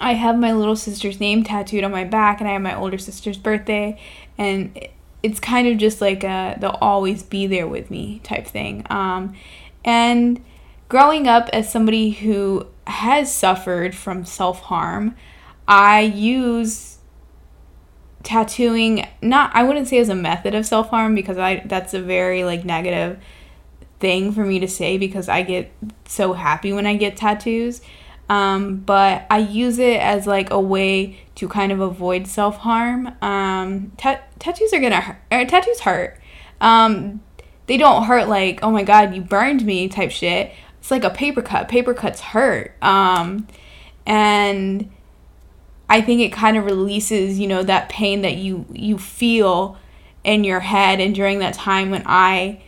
I 0.00 0.14
have 0.14 0.38
my 0.38 0.52
little 0.52 0.76
sister's 0.76 1.20
name 1.20 1.42
tattooed 1.42 1.84
on 1.84 1.90
my 1.90 2.04
back 2.04 2.40
and 2.40 2.48
I 2.48 2.52
have 2.52 2.62
my 2.62 2.76
older 2.76 2.98
sister's 2.98 3.36
birthday 3.36 4.00
and 4.36 4.78
it's 5.22 5.40
kind 5.40 5.66
of 5.66 5.78
just 5.78 6.00
like 6.00 6.22
a 6.22 6.56
they'll 6.60 6.78
always 6.80 7.22
be 7.22 7.46
there 7.46 7.66
with 7.66 7.90
me 7.90 8.20
type 8.22 8.46
thing. 8.46 8.86
Um, 8.90 9.34
and 9.84 10.44
growing 10.88 11.26
up 11.26 11.48
as 11.52 11.70
somebody 11.70 12.10
who 12.10 12.66
has 12.86 13.34
suffered 13.34 13.94
from 13.94 14.24
self 14.24 14.60
harm, 14.60 15.16
I 15.66 16.00
use 16.00 16.98
tattooing 18.22 19.06
not 19.22 19.50
I 19.54 19.62
wouldn't 19.62 19.88
say 19.88 19.98
as 19.98 20.08
a 20.08 20.14
method 20.14 20.54
of 20.54 20.66
self 20.66 20.90
harm 20.90 21.14
because 21.14 21.38
I 21.38 21.62
that's 21.64 21.94
a 21.94 22.00
very 22.00 22.44
like 22.44 22.64
negative 22.64 23.18
thing 24.00 24.32
for 24.32 24.44
me 24.44 24.60
to 24.60 24.68
say 24.68 24.98
because 24.98 25.28
I 25.28 25.42
get 25.42 25.72
so 26.06 26.32
happy 26.34 26.72
when 26.72 26.86
I 26.86 26.96
get 26.96 27.16
tattoos. 27.16 27.80
Um, 28.28 28.76
but 28.76 29.26
I 29.30 29.38
use 29.38 29.78
it 29.78 30.00
as 30.00 30.26
like 30.26 30.50
a 30.50 30.60
way 30.60 31.18
to 31.36 31.48
kind 31.48 31.72
of 31.72 31.80
avoid 31.80 32.26
self 32.26 32.58
harm. 32.58 33.14
Um, 33.22 33.92
ta- 33.96 34.20
tattoos 34.38 34.72
are 34.72 34.80
gonna 34.80 35.00
hurt. 35.00 35.16
Er, 35.32 35.44
tattoos 35.44 35.80
hurt. 35.80 36.20
Um, 36.60 37.22
they 37.66 37.76
don't 37.76 38.04
hurt 38.04 38.28
like 38.28 38.60
oh 38.62 38.70
my 38.70 38.82
god 38.82 39.14
you 39.14 39.22
burned 39.22 39.64
me 39.64 39.88
type 39.88 40.10
shit. 40.10 40.52
It's 40.80 40.90
like 40.90 41.04
a 41.04 41.10
paper 41.10 41.42
cut. 41.42 41.68
Paper 41.68 41.94
cuts 41.94 42.20
hurt. 42.20 42.74
Um, 42.82 43.46
and 44.06 44.90
I 45.88 46.00
think 46.00 46.20
it 46.20 46.32
kind 46.32 46.56
of 46.56 46.64
releases 46.64 47.38
you 47.38 47.46
know 47.46 47.62
that 47.62 47.88
pain 47.88 48.22
that 48.22 48.36
you 48.36 48.66
you 48.72 48.98
feel 48.98 49.78
in 50.24 50.44
your 50.44 50.60
head 50.60 51.00
and 51.00 51.14
during 51.14 51.38
that 51.38 51.54
time 51.54 51.90
when 51.90 52.02
I 52.04 52.62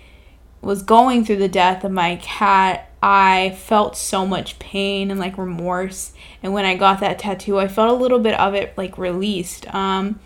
was 0.62 0.82
going 0.82 1.24
through 1.24 1.36
the 1.36 1.48
death 1.48 1.84
of 1.84 1.92
my 1.92 2.16
cat 2.16 2.89
I 3.02 3.56
felt 3.58 3.96
so 3.96 4.26
much 4.26 4.58
pain 4.58 5.10
and 5.10 5.18
like 5.18 5.38
remorse. 5.38 6.12
And 6.42 6.52
when 6.52 6.64
I 6.64 6.76
got 6.76 7.00
that 7.00 7.18
tattoo, 7.18 7.58
I 7.58 7.68
felt 7.68 7.90
a 7.90 8.02
little 8.02 8.18
bit 8.18 8.38
of 8.38 8.54
it 8.54 8.76
like 8.76 8.98
released. 8.98 9.72
Um, 9.74 10.20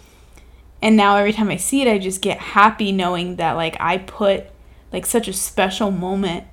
and 0.82 0.96
now 0.96 1.16
every 1.16 1.32
time 1.32 1.50
I 1.50 1.56
see 1.56 1.82
it, 1.82 1.88
I 1.88 1.98
just 1.98 2.20
get 2.20 2.38
happy 2.38 2.90
knowing 2.90 3.36
that 3.36 3.52
like 3.52 3.76
I 3.78 3.98
put 3.98 4.46
like 4.92 5.06
such 5.06 5.28
a 5.28 5.32
special 5.32 5.90
moment 5.90 6.46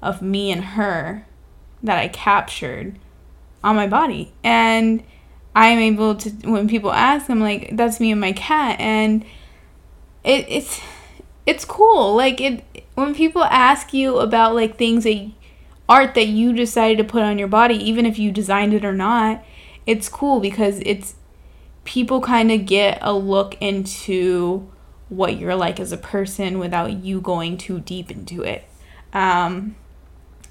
of 0.00 0.22
me 0.22 0.50
and 0.50 0.64
her 0.64 1.26
that 1.82 1.98
I 1.98 2.08
captured 2.08 2.98
on 3.62 3.76
my 3.76 3.86
body. 3.88 4.32
And 4.44 5.02
I'm 5.56 5.78
able 5.78 6.14
to, 6.16 6.30
when 6.48 6.68
people 6.68 6.92
ask, 6.92 7.28
I'm 7.28 7.40
like, 7.40 7.76
that's 7.76 8.00
me 8.00 8.12
and 8.12 8.20
my 8.20 8.32
cat. 8.32 8.78
And 8.78 9.24
it, 10.22 10.46
it's, 10.48 10.80
it's 11.46 11.64
cool. 11.64 12.14
Like 12.14 12.40
it, 12.40 12.64
when 12.94 13.14
people 13.14 13.42
ask 13.44 13.92
you 13.92 14.18
about 14.18 14.54
like 14.54 14.78
things 14.78 15.04
that 15.04 15.30
art 15.88 16.14
that 16.14 16.26
you 16.26 16.52
decided 16.52 16.98
to 16.98 17.04
put 17.04 17.22
on 17.22 17.38
your 17.38 17.48
body, 17.48 17.76
even 17.76 18.06
if 18.06 18.18
you 18.18 18.32
designed 18.32 18.74
it 18.74 18.84
or 18.84 18.94
not, 18.94 19.44
it's 19.86 20.08
cool 20.08 20.40
because 20.40 20.80
it's 20.80 21.16
people 21.84 22.20
kind 22.20 22.50
of 22.50 22.64
get 22.66 22.98
a 23.02 23.12
look 23.12 23.56
into 23.60 24.70
what 25.08 25.38
you're 25.38 25.54
like 25.54 25.78
as 25.78 25.92
a 25.92 25.96
person 25.96 26.58
without 26.58 26.92
you 26.92 27.20
going 27.20 27.58
too 27.58 27.80
deep 27.80 28.10
into 28.10 28.42
it. 28.42 28.64
Um, 29.12 29.76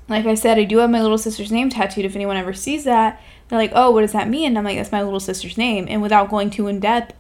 like 0.07 0.25
I 0.25 0.35
said, 0.35 0.57
I 0.57 0.63
do 0.63 0.77
have 0.77 0.89
my 0.89 1.01
little 1.01 1.17
sister's 1.17 1.51
name 1.51 1.69
tattooed. 1.69 2.05
If 2.05 2.15
anyone 2.15 2.37
ever 2.37 2.53
sees 2.53 2.83
that, 2.83 3.21
they're 3.47 3.59
like, 3.59 3.71
"Oh, 3.73 3.91
what 3.91 4.01
does 4.01 4.11
that 4.11 4.29
mean?" 4.29 4.47
And 4.47 4.57
I'm 4.57 4.63
like, 4.63 4.77
"That's 4.77 4.91
my 4.91 5.01
little 5.01 5.19
sister's 5.19 5.57
name." 5.57 5.87
And 5.89 6.01
without 6.01 6.29
going 6.29 6.49
too 6.49 6.67
in 6.67 6.79
depth, 6.79 7.15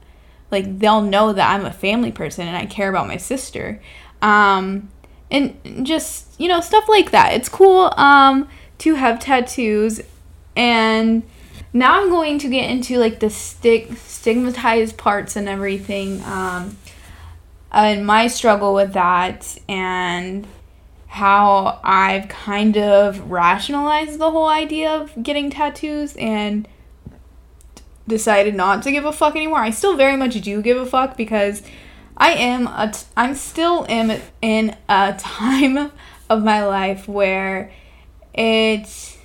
like 0.51 0.79
they'll 0.79 1.01
know 1.01 1.33
that 1.33 1.51
I'm 1.51 1.65
a 1.65 1.73
family 1.73 2.11
person 2.11 2.47
and 2.47 2.55
I 2.55 2.65
care 2.65 2.89
about 2.89 3.07
my 3.07 3.17
sister. 3.17 3.81
Um, 4.21 4.89
and 5.33 5.85
just 5.85 6.39
you 6.39 6.47
know 6.47 6.61
stuff 6.61 6.87
like 6.87 7.11
that. 7.11 7.33
It's 7.33 7.49
cool 7.49 7.91
um 7.97 8.47
to 8.79 8.95
have 8.95 9.19
tattoos 9.19 10.01
and 10.55 11.23
now 11.71 12.01
i'm 12.01 12.09
going 12.09 12.37
to 12.37 12.49
get 12.49 12.69
into 12.69 12.97
like 12.97 13.19
the 13.19 13.29
stig- 13.29 13.95
stigmatized 13.97 14.97
parts 14.97 15.35
and 15.35 15.47
everything 15.47 16.21
um 16.23 16.77
and 17.71 18.05
my 18.05 18.27
struggle 18.27 18.73
with 18.73 18.93
that 18.93 19.57
and 19.67 20.45
how 21.07 21.79
i've 21.83 22.27
kind 22.27 22.77
of 22.77 23.31
rationalized 23.31 24.19
the 24.19 24.29
whole 24.29 24.47
idea 24.47 24.91
of 24.91 25.11
getting 25.23 25.49
tattoos 25.49 26.15
and 26.17 26.67
decided 28.07 28.55
not 28.55 28.83
to 28.83 28.91
give 28.91 29.05
a 29.05 29.11
fuck 29.11 29.35
anymore. 29.35 29.59
I 29.59 29.69
still 29.69 29.95
very 29.95 30.17
much 30.17 30.39
do 30.41 30.61
give 30.61 30.77
a 30.77 30.85
fuck 30.85 31.15
because 31.17 31.61
I 32.17 32.33
am 32.33 32.67
a 32.67 32.91
t- 32.91 33.05
I'm 33.17 33.35
still 33.35 33.83
in 33.85 34.21
in 34.41 34.75
a 34.87 35.13
time 35.17 35.91
of 36.29 36.43
my 36.43 36.65
life 36.65 37.07
where 37.07 37.71
it's 38.33 39.17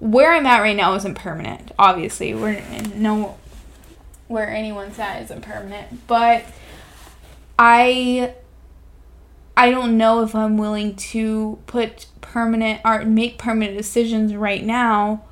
where 0.00 0.32
I'm 0.34 0.46
at 0.46 0.60
right 0.60 0.76
now 0.76 0.94
isn't 0.94 1.14
permanent. 1.14 1.72
Obviously, 1.78 2.34
we're 2.34 2.62
no 2.94 3.36
where 4.28 4.48
anyone's 4.48 4.98
at 4.98 5.22
isn't 5.22 5.42
permanent, 5.42 6.06
but 6.06 6.44
I 7.58 8.34
I 9.56 9.70
don't 9.70 9.96
know 9.96 10.22
if 10.22 10.34
I'm 10.34 10.56
willing 10.56 10.96
to 10.96 11.58
put 11.66 12.06
permanent 12.20 12.80
or 12.84 13.04
make 13.04 13.38
permanent 13.38 13.76
decisions 13.76 14.34
right 14.34 14.64
now 14.64 15.24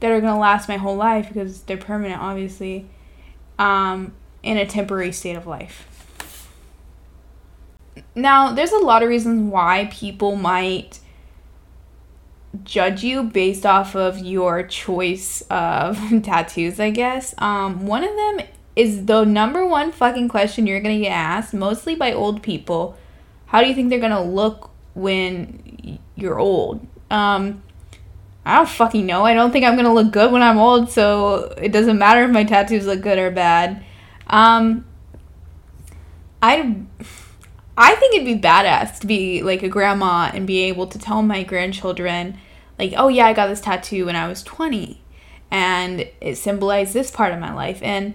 that 0.00 0.10
are 0.10 0.20
gonna 0.20 0.38
last 0.38 0.68
my 0.68 0.76
whole 0.76 0.96
life 0.96 1.28
because 1.28 1.62
they're 1.62 1.76
permanent, 1.76 2.20
obviously. 2.20 2.86
Um, 3.58 4.12
in 4.48 4.56
a 4.56 4.64
temporary 4.64 5.12
state 5.12 5.36
of 5.36 5.46
life. 5.46 5.86
Now, 8.14 8.52
there's 8.52 8.72
a 8.72 8.78
lot 8.78 9.02
of 9.02 9.10
reasons 9.10 9.52
why 9.52 9.90
people 9.92 10.36
might 10.36 11.00
judge 12.64 13.04
you 13.04 13.24
based 13.24 13.66
off 13.66 13.94
of 13.94 14.18
your 14.18 14.62
choice 14.62 15.42
of 15.50 15.98
tattoos, 16.22 16.80
I 16.80 16.90
guess. 16.90 17.34
Um, 17.36 17.86
one 17.86 18.02
of 18.02 18.16
them 18.16 18.46
is 18.74 19.04
the 19.04 19.24
number 19.24 19.66
one 19.66 19.92
fucking 19.92 20.28
question 20.28 20.66
you're 20.66 20.80
gonna 20.80 20.98
get 20.98 21.10
asked, 21.10 21.52
mostly 21.52 21.94
by 21.94 22.12
old 22.14 22.42
people. 22.42 22.96
How 23.46 23.60
do 23.60 23.68
you 23.68 23.74
think 23.74 23.90
they're 23.90 24.00
gonna 24.00 24.24
look 24.24 24.70
when 24.94 25.98
you're 26.16 26.38
old? 26.38 26.86
Um, 27.10 27.62
I 28.46 28.56
don't 28.56 28.68
fucking 28.68 29.04
know. 29.04 29.26
I 29.26 29.34
don't 29.34 29.50
think 29.50 29.66
I'm 29.66 29.76
gonna 29.76 29.92
look 29.92 30.10
good 30.10 30.32
when 30.32 30.40
I'm 30.40 30.56
old, 30.56 30.90
so 30.90 31.54
it 31.60 31.70
doesn't 31.70 31.98
matter 31.98 32.22
if 32.24 32.30
my 32.30 32.44
tattoos 32.44 32.86
look 32.86 33.02
good 33.02 33.18
or 33.18 33.30
bad. 33.30 33.84
Um, 34.28 34.84
I 36.42 36.76
I 37.76 37.94
think 37.94 38.14
it'd 38.14 38.26
be 38.26 38.38
badass 38.38 38.98
to 39.00 39.06
be 39.06 39.42
like 39.42 39.62
a 39.62 39.68
grandma 39.68 40.30
and 40.34 40.46
be 40.46 40.62
able 40.64 40.86
to 40.88 40.98
tell 40.98 41.22
my 41.22 41.42
grandchildren, 41.44 42.38
like, 42.78 42.94
oh 42.96 43.08
yeah, 43.08 43.26
I 43.26 43.32
got 43.32 43.46
this 43.46 43.60
tattoo 43.60 44.06
when 44.06 44.16
I 44.16 44.28
was 44.28 44.42
20, 44.42 45.00
and 45.50 46.08
it 46.20 46.36
symbolized 46.36 46.92
this 46.92 47.10
part 47.10 47.32
of 47.32 47.38
my 47.38 47.54
life. 47.54 47.80
And 47.82 48.14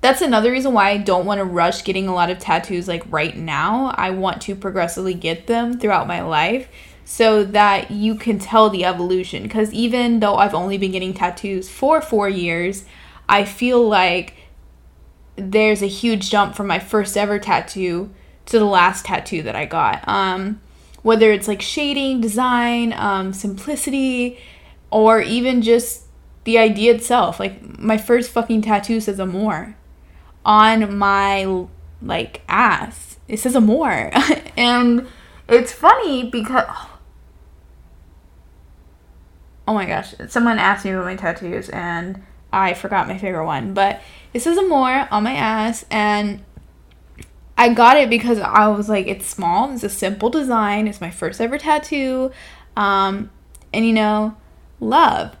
that's 0.00 0.22
another 0.22 0.50
reason 0.50 0.72
why 0.72 0.90
I 0.90 0.96
don't 0.96 1.26
want 1.26 1.38
to 1.38 1.44
rush 1.44 1.84
getting 1.84 2.08
a 2.08 2.14
lot 2.14 2.30
of 2.30 2.38
tattoos 2.38 2.88
like 2.88 3.02
right 3.10 3.36
now. 3.36 3.94
I 3.96 4.10
want 4.10 4.42
to 4.42 4.54
progressively 4.54 5.14
get 5.14 5.46
them 5.46 5.78
throughout 5.78 6.06
my 6.06 6.22
life 6.22 6.68
so 7.04 7.44
that 7.44 7.90
you 7.90 8.14
can 8.14 8.38
tell 8.38 8.70
the 8.70 8.84
evolution. 8.84 9.42
Because 9.42 9.72
even 9.72 10.20
though 10.20 10.36
I've 10.36 10.54
only 10.54 10.78
been 10.78 10.92
getting 10.92 11.12
tattoos 11.12 11.68
for 11.68 12.00
four 12.00 12.28
years, 12.28 12.84
I 13.28 13.44
feel 13.44 13.86
like 13.86 14.34
there's 15.40 15.82
a 15.82 15.86
huge 15.86 16.30
jump 16.30 16.54
from 16.54 16.66
my 16.66 16.78
first 16.78 17.16
ever 17.16 17.38
tattoo 17.38 18.10
to 18.46 18.58
the 18.58 18.64
last 18.64 19.06
tattoo 19.06 19.42
that 19.42 19.56
I 19.56 19.66
got. 19.66 20.06
Um, 20.08 20.60
whether 21.02 21.32
it's 21.32 21.48
like 21.48 21.62
shading, 21.62 22.20
design, 22.20 22.92
um, 22.92 23.32
simplicity, 23.32 24.38
or 24.90 25.20
even 25.20 25.62
just 25.62 26.04
the 26.44 26.58
idea 26.58 26.94
itself. 26.94 27.40
Like 27.40 27.78
my 27.78 27.96
first 27.96 28.30
fucking 28.30 28.62
tattoo 28.62 29.00
says 29.00 29.18
"amor" 29.18 29.76
on 30.44 30.96
my 30.96 31.66
like 32.02 32.42
ass. 32.48 33.18
It 33.28 33.38
says 33.38 33.54
"amor," 33.54 34.10
and 34.56 35.06
it's 35.48 35.72
funny 35.72 36.28
because. 36.28 36.66
Oh 39.68 39.74
my 39.74 39.86
gosh! 39.86 40.14
Someone 40.28 40.58
asked 40.58 40.84
me 40.84 40.90
about 40.90 41.04
my 41.04 41.14
tattoos, 41.14 41.68
and 41.68 42.22
I 42.52 42.74
forgot 42.74 43.06
my 43.06 43.16
favorite 43.18 43.46
one, 43.46 43.72
but 43.72 44.00
it 44.32 44.40
says 44.40 44.58
"amor" 44.58 45.08
on 45.10 45.22
my 45.22 45.34
ass, 45.34 45.84
and 45.90 46.42
I 47.56 47.74
got 47.74 47.96
it 47.96 48.08
because 48.08 48.38
I 48.38 48.68
was 48.68 48.88
like, 48.88 49.06
it's 49.06 49.26
small, 49.26 49.72
it's 49.72 49.82
a 49.84 49.88
simple 49.88 50.30
design, 50.30 50.88
it's 50.88 51.00
my 51.00 51.10
first 51.10 51.40
ever 51.40 51.58
tattoo, 51.58 52.30
um, 52.76 53.30
and 53.72 53.86
you 53.86 53.92
know, 53.92 54.36
love. 54.80 55.36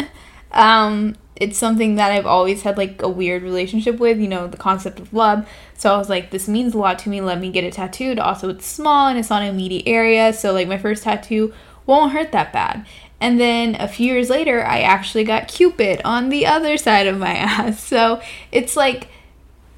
um, 0.52 1.16
it's 1.36 1.58
something 1.58 1.94
that 1.94 2.12
I've 2.12 2.26
always 2.26 2.62
had 2.62 2.76
like 2.76 3.00
a 3.02 3.08
weird 3.08 3.42
relationship 3.42 3.98
with, 3.98 4.18
you 4.18 4.28
know, 4.28 4.46
the 4.46 4.56
concept 4.56 5.00
of 5.00 5.12
love. 5.12 5.48
So 5.76 5.92
I 5.94 5.96
was 5.96 6.08
like, 6.08 6.30
this 6.30 6.46
means 6.46 6.74
a 6.74 6.78
lot 6.78 6.98
to 7.00 7.08
me. 7.08 7.20
Let 7.20 7.40
me 7.40 7.50
get 7.50 7.64
it 7.64 7.72
tattooed. 7.72 8.18
Also, 8.18 8.50
it's 8.50 8.66
small 8.66 9.08
and 9.08 9.18
it's 9.18 9.30
on 9.30 9.42
a 9.42 9.52
meaty 9.52 9.86
area, 9.88 10.32
so 10.32 10.52
like 10.52 10.68
my 10.68 10.78
first 10.78 11.04
tattoo 11.04 11.52
won't 11.86 12.12
hurt 12.12 12.32
that 12.32 12.52
bad. 12.52 12.86
And 13.22 13.38
then 13.38 13.76
a 13.76 13.86
few 13.86 14.12
years 14.12 14.28
later, 14.28 14.66
I 14.66 14.80
actually 14.80 15.22
got 15.22 15.46
Cupid 15.46 16.00
on 16.04 16.28
the 16.28 16.44
other 16.44 16.76
side 16.76 17.06
of 17.06 17.18
my 17.18 17.30
ass. 17.36 17.82
So 17.82 18.20
it's 18.50 18.76
like 18.76 19.06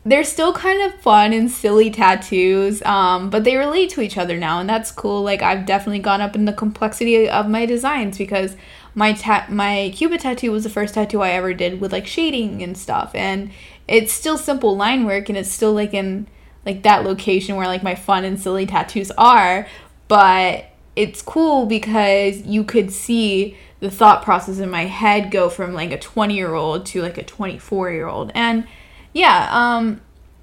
they're 0.07 0.25
still 0.25 0.55
kind 0.55 0.83
of 0.83 0.99
fun 1.01 1.35
and 1.35 1.51
silly 1.51 1.91
tattoos, 1.91 2.83
um, 2.83 3.29
but 3.29 3.45
they 3.45 3.57
relate 3.57 3.91
to 3.91 4.01
each 4.01 4.17
other 4.17 4.39
now, 4.39 4.61
and 4.61 4.69
that's 4.69 4.91
cool. 4.91 5.23
Like 5.23 5.43
I've 5.43 5.67
definitely 5.67 5.99
gone 5.99 6.23
up 6.23 6.35
in 6.35 6.47
the 6.47 6.55
complexity 6.55 7.29
of 7.29 7.47
my 7.47 7.67
designs 7.67 8.17
because 8.17 8.57
my 8.95 9.13
ta- 9.13 9.47
my 9.51 9.93
Cupid 9.95 10.21
tattoo 10.21 10.51
was 10.51 10.65
the 10.65 10.71
first 10.71 10.95
tattoo 10.95 11.21
I 11.21 11.31
ever 11.31 11.53
did 11.53 11.83
with 11.83 11.93
like 11.93 12.07
shading 12.07 12.63
and 12.63 12.77
stuff, 12.77 13.15
and 13.15 13.51
it's 13.87 14.13
still 14.13 14.39
simple 14.39 14.75
line 14.75 15.05
work, 15.05 15.29
and 15.29 15.37
it's 15.37 15.51
still 15.51 15.75
like 15.75 15.93
in 15.93 16.29
like 16.65 16.83
that 16.83 17.05
location 17.05 17.57
where 17.57 17.67
like 17.67 17.83
my 17.83 17.95
fun 17.95 18.25
and 18.25 18.41
silly 18.41 18.65
tattoos 18.65 19.11
are, 19.19 19.67
but 20.09 20.67
it's 20.97 21.23
cool 21.23 21.67
because 21.67 22.43
you 22.43 22.65
could 22.65 22.91
see 22.93 23.57
the 23.81 23.91
thought 23.91 24.23
process 24.23 24.59
in 24.59 24.71
my 24.71 24.85
head 24.85 25.31
go 25.31 25.49
from 25.49 25.75
like 25.75 25.91
a 25.91 25.99
20 25.99 26.35
year 26.35 26.55
old 26.55 26.87
to 26.87 27.03
like 27.03 27.19
a 27.19 27.25
24 27.25 27.91
year 27.91 28.07
old 28.07 28.31
and 28.35 28.67
yeah, 29.15 29.49
um, 29.51 30.01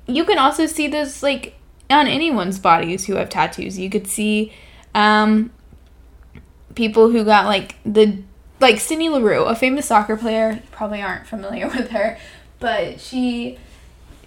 you 0.07 0.25
can 0.25 0.39
also 0.39 0.65
see 0.65 0.87
this 0.87 1.21
like 1.21 1.55
on 1.91 2.07
anyone's 2.07 2.57
bodies 2.57 3.05
who 3.05 3.15
have 3.15 3.29
tattoos. 3.29 3.77
You 3.77 3.89
could 3.89 4.07
see 4.07 4.53
um, 4.95 5.51
people 6.73 7.11
who 7.11 7.23
got 7.23 7.45
like 7.45 7.75
the 7.85 8.23
like 8.59 8.79
Sydney 8.79 9.09
Leroux, 9.09 9.43
a 9.43 9.55
famous 9.55 9.87
soccer 9.87 10.17
player. 10.17 10.53
You 10.53 10.61
probably 10.71 11.01
aren't 11.01 11.27
familiar 11.27 11.67
with 11.75 11.89
her, 11.89 12.17
but 12.59 12.99
she 12.99 13.59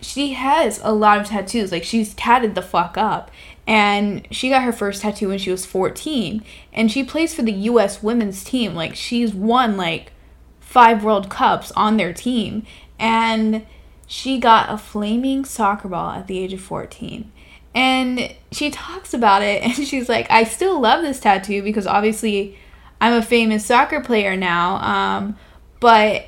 she 0.04 0.34
has 0.34 0.80
a 0.82 0.92
lot 0.92 1.20
of 1.20 1.26
tattoos. 1.26 1.72
Like 1.72 1.84
she's 1.84 2.14
tatted 2.14 2.54
the 2.54 2.62
fuck 2.62 2.96
up. 2.96 3.30
And 3.66 4.28
she 4.30 4.50
got 4.50 4.62
her 4.62 4.72
first 4.72 5.02
tattoo 5.02 5.28
when 5.28 5.38
she 5.38 5.50
was 5.50 5.64
14. 5.64 6.44
And 6.72 6.92
she 6.92 7.02
plays 7.02 7.34
for 7.34 7.42
the 7.42 7.52
US 7.52 8.02
women's 8.02 8.44
team. 8.44 8.74
Like 8.74 8.94
she's 8.94 9.32
won 9.32 9.76
like 9.76 10.12
five 10.60 11.02
World 11.02 11.30
Cups 11.30 11.72
on 11.72 11.96
their 11.96 12.12
team. 12.12 12.64
And 12.98 13.66
she 14.06 14.38
got 14.38 14.70
a 14.70 14.76
flaming 14.76 15.44
soccer 15.44 15.88
ball 15.88 16.10
at 16.10 16.26
the 16.26 16.38
age 16.38 16.52
of 16.52 16.60
14. 16.60 17.32
And 17.74 18.34
she 18.52 18.70
talks 18.70 19.14
about 19.14 19.42
it 19.42 19.62
and 19.78 19.86
she's 19.86 20.08
like, 20.08 20.30
I 20.30 20.44
still 20.44 20.78
love 20.80 21.02
this 21.02 21.20
tattoo 21.20 21.62
because 21.62 21.86
obviously 21.86 22.58
I'm 23.00 23.14
a 23.14 23.22
famous 23.22 23.64
soccer 23.64 24.00
player 24.00 24.36
now. 24.36 24.76
Um, 24.76 25.38
but 25.80 26.26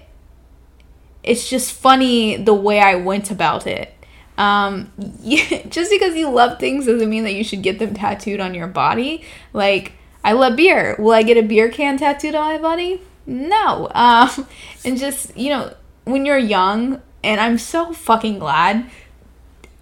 it's 1.27 1.49
just 1.49 1.73
funny 1.73 2.37
the 2.37 2.55
way 2.55 2.81
I 2.81 2.95
went 2.95 3.31
about 3.31 3.67
it. 3.67 3.93
Um, 4.39 4.93
just 5.25 5.91
because 5.91 6.15
you 6.15 6.31
love 6.31 6.59
things 6.59 6.87
doesn't 6.87 7.09
mean 7.11 7.25
that 7.25 7.35
you 7.35 7.45
should 7.45 7.63
get 7.63 7.79
them 7.79 7.95
tattooed 7.95 8.41
on 8.41 8.55
your 8.55 8.69
body. 8.69 9.25
Like, 9.53 9.93
I 10.25 10.33
love 10.33 10.57
beer. 10.57 10.97
Will 10.99 11.13
I 11.13 11.23
get 11.23 11.37
a 11.37 11.43
beer 11.43 11.69
can 11.69 11.99
tattooed 11.99 12.35
on 12.35 12.55
my 12.55 12.59
body? 12.59 13.03
No. 13.27 13.91
Um, 13.97 14.47
and 14.85 14.97
just, 14.97 15.37
you 15.37 15.51
know, 15.51 15.75
when 16.05 16.25
you're 16.25 16.39
young, 16.39 17.03
and 17.25 17.41
I'm 17.41 17.59
so 17.59 17.93
fucking 17.93 18.39
glad 18.39 18.89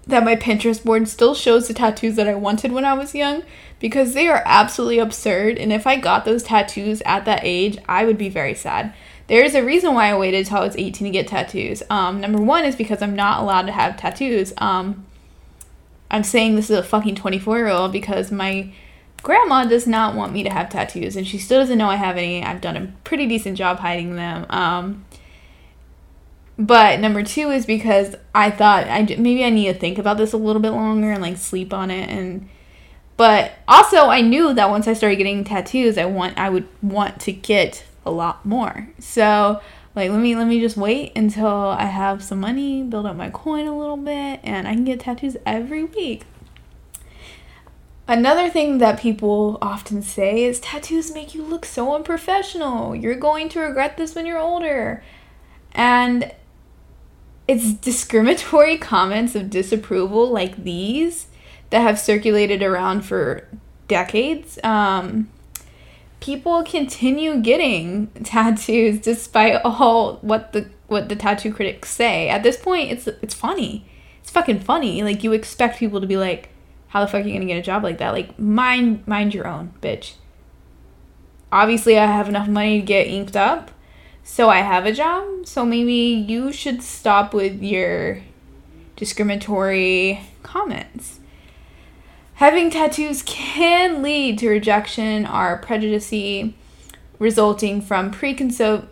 that 0.06 0.24
my 0.24 0.36
Pinterest 0.36 0.82
board 0.82 1.08
still 1.08 1.34
shows 1.34 1.68
the 1.68 1.74
tattoos 1.74 2.16
that 2.16 2.28
I 2.28 2.34
wanted 2.34 2.72
when 2.72 2.84
I 2.84 2.94
was 2.94 3.14
young 3.14 3.42
because 3.80 4.14
they 4.14 4.28
are 4.28 4.42
absolutely 4.46 4.98
absurd. 4.98 5.58
And 5.58 5.72
if 5.72 5.86
I 5.86 5.96
got 5.96 6.24
those 6.24 6.42
tattoos 6.42 7.02
at 7.04 7.24
that 7.24 7.40
age, 7.42 7.78
I 7.88 8.04
would 8.04 8.18
be 8.18 8.28
very 8.28 8.54
sad. 8.54 8.94
There 9.26 9.42
is 9.42 9.54
a 9.54 9.64
reason 9.64 9.94
why 9.94 10.08
I 10.08 10.18
waited 10.18 10.40
until 10.40 10.58
I 10.58 10.66
was 10.66 10.76
18 10.76 11.06
to 11.06 11.10
get 11.10 11.28
tattoos. 11.28 11.82
Um, 11.88 12.20
number 12.20 12.40
one 12.40 12.64
is 12.64 12.76
because 12.76 13.00
I'm 13.00 13.16
not 13.16 13.40
allowed 13.40 13.62
to 13.62 13.72
have 13.72 13.96
tattoos. 13.96 14.52
Um, 14.58 15.06
I'm 16.10 16.24
saying 16.24 16.56
this 16.56 16.70
is 16.70 16.78
a 16.78 16.82
fucking 16.82 17.14
24 17.14 17.58
year 17.58 17.68
old 17.68 17.92
because 17.92 18.30
my 18.30 18.72
grandma 19.22 19.64
does 19.64 19.86
not 19.86 20.14
want 20.14 20.32
me 20.32 20.42
to 20.42 20.50
have 20.50 20.68
tattoos 20.68 21.16
and 21.16 21.26
she 21.26 21.38
still 21.38 21.60
doesn't 21.60 21.78
know 21.78 21.88
I 21.88 21.96
have 21.96 22.16
any. 22.16 22.44
I've 22.44 22.60
done 22.60 22.76
a 22.76 22.92
pretty 23.04 23.26
decent 23.26 23.56
job 23.56 23.78
hiding 23.78 24.16
them. 24.16 24.46
Um, 24.50 25.04
but 26.58 27.00
number 27.00 27.22
two 27.22 27.50
is 27.50 27.66
because 27.66 28.14
I 28.34 28.50
thought 28.50 28.86
I 28.86 29.02
maybe 29.18 29.44
I 29.44 29.50
need 29.50 29.72
to 29.72 29.78
think 29.78 29.98
about 29.98 30.18
this 30.18 30.32
a 30.32 30.36
little 30.36 30.62
bit 30.62 30.70
longer 30.70 31.10
and 31.10 31.22
like 31.22 31.36
sleep 31.36 31.72
on 31.72 31.90
it 31.90 32.08
and 32.08 32.48
but 33.16 33.52
also 33.66 34.06
I 34.06 34.20
knew 34.20 34.54
that 34.54 34.70
once 34.70 34.86
I 34.86 34.92
started 34.92 35.16
getting 35.16 35.42
tattoos 35.42 35.98
I 35.98 36.04
want 36.04 36.38
I 36.38 36.50
would 36.50 36.68
want 36.80 37.20
to 37.22 37.32
get 37.32 37.84
a 38.04 38.10
lot 38.10 38.44
more. 38.44 38.88
So 38.98 39.60
like 39.94 40.10
let 40.10 40.20
me 40.20 40.34
let 40.36 40.46
me 40.46 40.60
just 40.60 40.76
wait 40.76 41.12
until 41.16 41.46
I 41.46 41.84
have 41.84 42.22
some 42.22 42.40
money, 42.40 42.82
build 42.82 43.06
up 43.06 43.16
my 43.16 43.30
coin 43.30 43.66
a 43.66 43.76
little 43.76 43.96
bit 43.96 44.40
and 44.42 44.66
I 44.66 44.74
can 44.74 44.84
get 44.84 45.00
tattoos 45.00 45.36
every 45.46 45.84
week. 45.84 46.24
Another 48.06 48.50
thing 48.50 48.78
that 48.78 49.00
people 49.00 49.56
often 49.62 50.02
say 50.02 50.44
is 50.44 50.60
tattoos 50.60 51.14
make 51.14 51.34
you 51.34 51.42
look 51.42 51.64
so 51.64 51.94
unprofessional. 51.94 52.94
You're 52.94 53.14
going 53.14 53.48
to 53.50 53.60
regret 53.60 53.96
this 53.96 54.14
when 54.14 54.26
you're 54.26 54.38
older. 54.38 55.02
And 55.72 56.30
it's 57.48 57.72
discriminatory 57.72 58.76
comments 58.78 59.34
of 59.34 59.48
disapproval 59.48 60.30
like 60.30 60.64
these 60.64 61.28
that 61.70 61.80
have 61.80 61.98
circulated 61.98 62.62
around 62.62 63.02
for 63.02 63.48
decades. 63.88 64.58
Um, 64.62 65.30
people 66.24 66.62
continue 66.64 67.36
getting 67.36 68.06
tattoos 68.24 68.98
despite 69.00 69.60
all 69.64 70.16
what 70.22 70.52
the 70.52 70.68
what 70.86 71.08
the 71.08 71.16
tattoo 71.16 71.52
critics 71.52 71.90
say. 71.90 72.28
At 72.28 72.42
this 72.42 72.56
point, 72.56 72.90
it's 72.90 73.06
it's 73.06 73.34
funny. 73.34 73.86
It's 74.20 74.30
fucking 74.30 74.60
funny. 74.60 75.02
Like 75.02 75.22
you 75.22 75.32
expect 75.32 75.78
people 75.78 76.00
to 76.00 76.06
be 76.06 76.16
like, 76.16 76.48
"How 76.88 77.00
the 77.00 77.06
fuck 77.06 77.24
are 77.24 77.28
you 77.28 77.34
gonna 77.34 77.44
get 77.44 77.58
a 77.58 77.62
job 77.62 77.82
like 77.84 77.98
that?" 77.98 78.12
Like 78.12 78.38
mind 78.38 79.06
mind 79.06 79.34
your 79.34 79.46
own, 79.46 79.74
bitch. 79.82 80.14
Obviously, 81.52 81.98
I 81.98 82.06
have 82.06 82.28
enough 82.28 82.48
money 82.48 82.80
to 82.80 82.86
get 82.86 83.06
inked 83.06 83.36
up 83.36 83.70
so 84.24 84.48
I 84.48 84.60
have 84.60 84.86
a 84.86 84.92
job. 84.92 85.46
So 85.46 85.64
maybe 85.64 85.92
you 85.92 86.50
should 86.50 86.82
stop 86.82 87.34
with 87.34 87.62
your 87.62 88.22
discriminatory 88.96 90.20
comments. 90.42 91.20
Having 92.38 92.70
tattoos 92.70 93.22
can 93.22 94.02
lead 94.02 94.38
to 94.38 94.48
rejection 94.48 95.24
or 95.24 95.58
prejudice 95.58 96.12
resulting 97.18 97.80
from 97.80 98.10
preconceived 98.10 98.88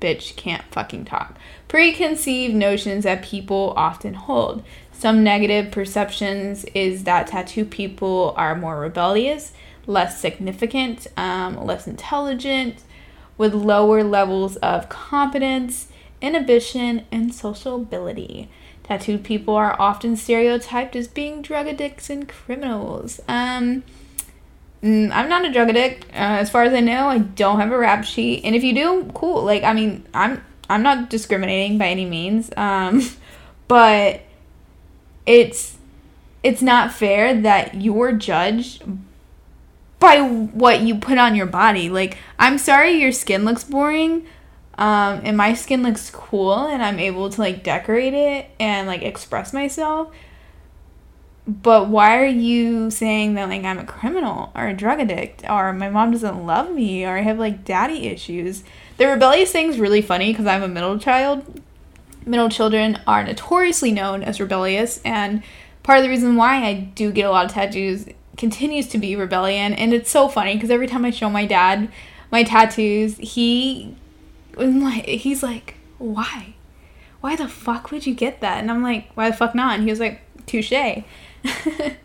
bitch 0.00 0.36
can't 0.36 0.64
fucking 0.70 1.04
talk. 1.04 1.36
Preconceived 1.68 2.54
notions 2.54 3.04
that 3.04 3.22
people 3.22 3.72
often 3.76 4.14
hold. 4.14 4.62
Some 4.92 5.22
negative 5.22 5.70
perceptions 5.70 6.64
is 6.74 7.04
that 7.04 7.28
tattoo 7.28 7.64
people 7.64 8.34
are 8.36 8.54
more 8.54 8.80
rebellious, 8.80 9.52
less 9.86 10.20
significant, 10.20 11.06
um, 11.16 11.62
less 11.64 11.86
intelligent, 11.86 12.82
with 13.36 13.54
lower 13.54 14.02
levels 14.02 14.56
of 14.56 14.88
competence, 14.88 15.88
inhibition, 16.22 17.04
and 17.12 17.34
social 17.34 17.76
ability. 17.76 18.48
Tattooed 18.86 19.24
people 19.24 19.56
are 19.56 19.74
often 19.80 20.16
stereotyped 20.16 20.94
as 20.94 21.08
being 21.08 21.42
drug 21.42 21.66
addicts 21.66 22.08
and 22.08 22.28
criminals. 22.28 23.20
Um, 23.26 23.82
mm, 24.80 25.10
I'm 25.12 25.28
not 25.28 25.44
a 25.44 25.52
drug 25.52 25.70
addict. 25.70 26.04
Uh, 26.12 26.38
as 26.38 26.50
far 26.50 26.62
as 26.62 26.72
I 26.72 26.80
know, 26.80 27.08
I 27.08 27.18
don't 27.18 27.58
have 27.58 27.72
a 27.72 27.78
rap 27.78 28.04
sheet. 28.04 28.44
And 28.44 28.54
if 28.54 28.62
you 28.62 28.74
do, 28.74 29.10
cool. 29.12 29.42
Like, 29.42 29.64
I 29.64 29.72
mean, 29.72 30.06
I'm 30.14 30.44
I'm 30.68 30.84
not 30.84 31.10
discriminating 31.10 31.78
by 31.78 31.88
any 31.88 32.04
means. 32.04 32.50
Um, 32.56 33.02
but 33.68 34.20
it's 35.26 35.78
it's 36.44 36.62
not 36.62 36.92
fair 36.92 37.40
that 37.40 37.74
you're 37.74 38.12
judged 38.12 38.84
by 39.98 40.20
what 40.20 40.82
you 40.82 40.94
put 40.94 41.18
on 41.18 41.34
your 41.34 41.46
body. 41.46 41.88
Like, 41.88 42.18
I'm 42.38 42.56
sorry 42.58 42.92
your 42.92 43.10
skin 43.10 43.44
looks 43.44 43.64
boring. 43.64 44.26
Um, 44.78 45.22
and 45.24 45.36
my 45.36 45.54
skin 45.54 45.82
looks 45.82 46.10
cool 46.10 46.66
and 46.66 46.82
I'm 46.82 46.98
able 46.98 47.30
to 47.30 47.40
like 47.40 47.62
decorate 47.62 48.14
it 48.14 48.50
and 48.60 48.86
like 48.86 49.02
express 49.02 49.52
myself. 49.52 50.12
But 51.46 51.88
why 51.88 52.18
are 52.18 52.26
you 52.26 52.90
saying 52.90 53.34
that 53.34 53.48
like 53.48 53.64
I'm 53.64 53.78
a 53.78 53.84
criminal 53.84 54.52
or 54.54 54.66
a 54.66 54.74
drug 54.74 55.00
addict 55.00 55.48
or 55.48 55.72
my 55.72 55.88
mom 55.88 56.10
doesn't 56.10 56.44
love 56.44 56.70
me 56.72 57.06
or 57.06 57.16
I 57.16 57.22
have 57.22 57.38
like 57.38 57.64
daddy 57.64 58.08
issues? 58.08 58.64
The 58.98 59.06
rebellious 59.06 59.52
thing's 59.52 59.78
really 59.78 60.02
funny 60.02 60.32
because 60.32 60.46
I'm 60.46 60.62
a 60.62 60.68
middle 60.68 60.98
child. 60.98 61.62
Middle 62.26 62.48
children 62.48 63.00
are 63.06 63.24
notoriously 63.24 63.92
known 63.92 64.22
as 64.22 64.40
rebellious 64.40 65.00
and 65.04 65.42
part 65.84 65.98
of 65.98 66.02
the 66.02 66.10
reason 66.10 66.36
why 66.36 66.64
I 66.64 66.74
do 66.74 67.12
get 67.12 67.22
a 67.22 67.30
lot 67.30 67.46
of 67.46 67.52
tattoos 67.52 68.06
continues 68.36 68.88
to 68.88 68.98
be 68.98 69.16
rebellion 69.16 69.72
and 69.72 69.94
it's 69.94 70.10
so 70.10 70.28
funny 70.28 70.54
because 70.54 70.70
every 70.70 70.88
time 70.88 71.04
I 71.04 71.10
show 71.10 71.30
my 71.30 71.46
dad 71.46 71.88
my 72.30 72.42
tattoos, 72.42 73.16
he 73.18 73.96
he's 74.56 75.42
like, 75.42 75.74
"Why? 75.98 76.54
Why 77.20 77.36
the 77.36 77.48
fuck 77.48 77.90
would 77.90 78.06
you 78.06 78.14
get 78.14 78.40
that?" 78.40 78.60
And 78.60 78.70
I'm 78.70 78.82
like, 78.82 79.10
"Why 79.14 79.30
the 79.30 79.36
fuck 79.36 79.54
not?" 79.54 79.74
And 79.74 79.84
he 79.84 79.90
was 79.90 80.00
like, 80.00 80.20
"Touche." 80.46 80.72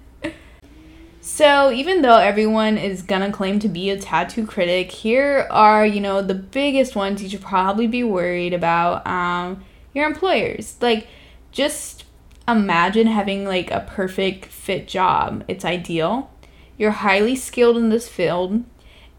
so, 1.22 1.72
even 1.72 2.02
though 2.02 2.18
everyone 2.18 2.78
is 2.78 3.02
gonna 3.02 3.32
claim 3.32 3.60
to 3.60 3.70
be 3.70 3.90
a 3.90 4.00
tattoo 4.00 4.46
critic, 4.46 4.92
here 4.92 5.48
are, 5.52 5.86
you 5.86 6.02
know, 6.02 6.22
the 6.22 6.36
biggest 6.36 6.96
ones 6.96 7.22
you 7.24 7.30
should 7.30 7.42
probably 7.42 7.88
be 7.88 8.04
worried 8.04 8.54
about 8.54 9.06
um, 9.08 9.64
your 9.94 10.06
employers. 10.06 10.78
Like, 10.82 11.08
just 11.52 12.06
imagine 12.48 13.08
having 13.08 13.46
like 13.46 13.72
a 13.72 13.86
perfect 13.88 14.46
fit 14.46 14.88
job. 14.88 15.44
It's 15.48 15.66
ideal. 15.66 16.30
You're 16.78 16.92
highly 16.92 17.36
skilled 17.36 17.78
in 17.78 17.90
this 17.90 18.10
field 18.10 18.64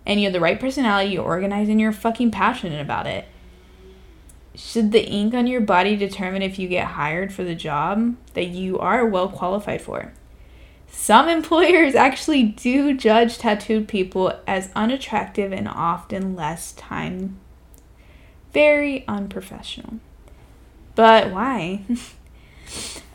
and 0.07 0.21
you 0.21 0.27
have 0.27 0.33
the 0.33 0.41
right 0.41 0.59
personality, 0.59 1.13
you're 1.13 1.25
organized, 1.25 1.71
and 1.71 1.81
you're 1.81 1.93
fucking 1.93 2.31
passionate 2.31 2.81
about 2.81 3.07
it. 3.07 3.27
Should 4.55 4.93
the 4.93 5.05
ink 5.07 5.33
on 5.35 5.47
your 5.47 5.61
body 5.61 5.97
determine 5.97 6.43
if 6.43 6.59
you 6.59 6.69
get 6.69 6.89
hired 6.89 7.33
for 7.33 7.45
the 7.45 7.55
job 7.55 8.17
that 8.35 8.49
you 8.49 8.79
are 8.79 9.07
well 9.07 9.29
qualified 9.29 9.81
for? 9.81 10.13
Some 10.89 11.29
employers 11.29 11.95
actually 11.95 12.43
do 12.43 12.95
judge 12.97 13.39
tattooed 13.39 13.89
people 13.89 14.39
as 14.47 14.71
unattractive 14.77 15.53
and 15.53 15.67
often 15.67 16.37
less 16.37 16.73
time. 16.73 17.39
Very 18.53 19.07
unprofessional. 19.09 19.95
But 20.95 21.31
why? 21.33 21.85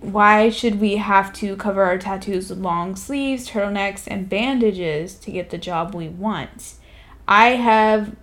why 0.00 0.50
should 0.50 0.80
we 0.80 0.96
have 0.96 1.32
to 1.34 1.56
cover 1.56 1.82
our 1.82 1.98
tattoos 1.98 2.50
with 2.50 2.58
long 2.58 2.96
sleeves, 2.96 3.48
turtlenecks, 3.48 4.06
and 4.06 4.28
bandages 4.28 5.14
to 5.16 5.30
get 5.30 5.50
the 5.50 5.58
job 5.58 5.94
we 5.94 6.08
want? 6.08 6.74
I 7.26 7.50
have 7.50 8.14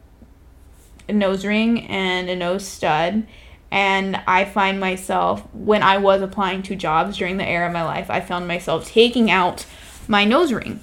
a 1.10 1.14
nose 1.14 1.46
ring 1.46 1.88
and 1.88 2.30
a 2.30 2.36
nose 2.36 2.66
stud, 2.66 3.26
and 3.72 4.22
I 4.28 4.46
find 4.46 4.80
myself, 4.80 5.44
when 5.54 5.84
I 5.84 5.98
was 5.98 6.22
applying 6.22 6.62
to 6.64 6.76
jobs 6.76 7.18
during 7.18 7.38
the 7.38 7.48
era 7.48 7.68
of 7.68 7.74
my 7.74 7.84
life, 7.84 8.10
I 8.10 8.22
found 8.22 8.48
myself 8.48 8.88
taking 8.88 9.32
out 9.32 9.66
my 10.08 10.26
nose 10.26 10.54
ring 10.54 10.80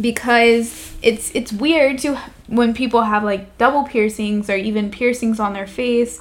because 0.00 0.92
it's 1.02 1.30
it's 1.34 1.52
weird 1.52 1.98
to 1.98 2.16
when 2.48 2.74
people 2.74 3.02
have 3.02 3.24
like 3.24 3.56
double 3.58 3.84
piercings 3.84 4.50
or 4.50 4.56
even 4.56 4.90
piercings 4.90 5.40
on 5.40 5.52
their 5.52 5.66
face 5.66 6.20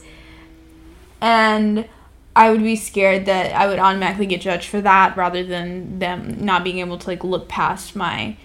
and 1.19 1.87
I 2.35 2.51
would 2.51 2.61
be 2.61 2.75
scared 2.75 3.25
that 3.27 3.53
I 3.53 3.67
would 3.67 3.79
automatically 3.79 4.25
get 4.25 4.41
judged 4.41 4.67
for 4.67 4.81
that 4.81 5.15
rather 5.15 5.43
than 5.43 5.99
them 5.99 6.43
not 6.43 6.63
being 6.63 6.79
able 6.79 6.97
to 6.97 7.07
like 7.07 7.23
look 7.23 7.47
past 7.47 7.95
my 7.95 8.35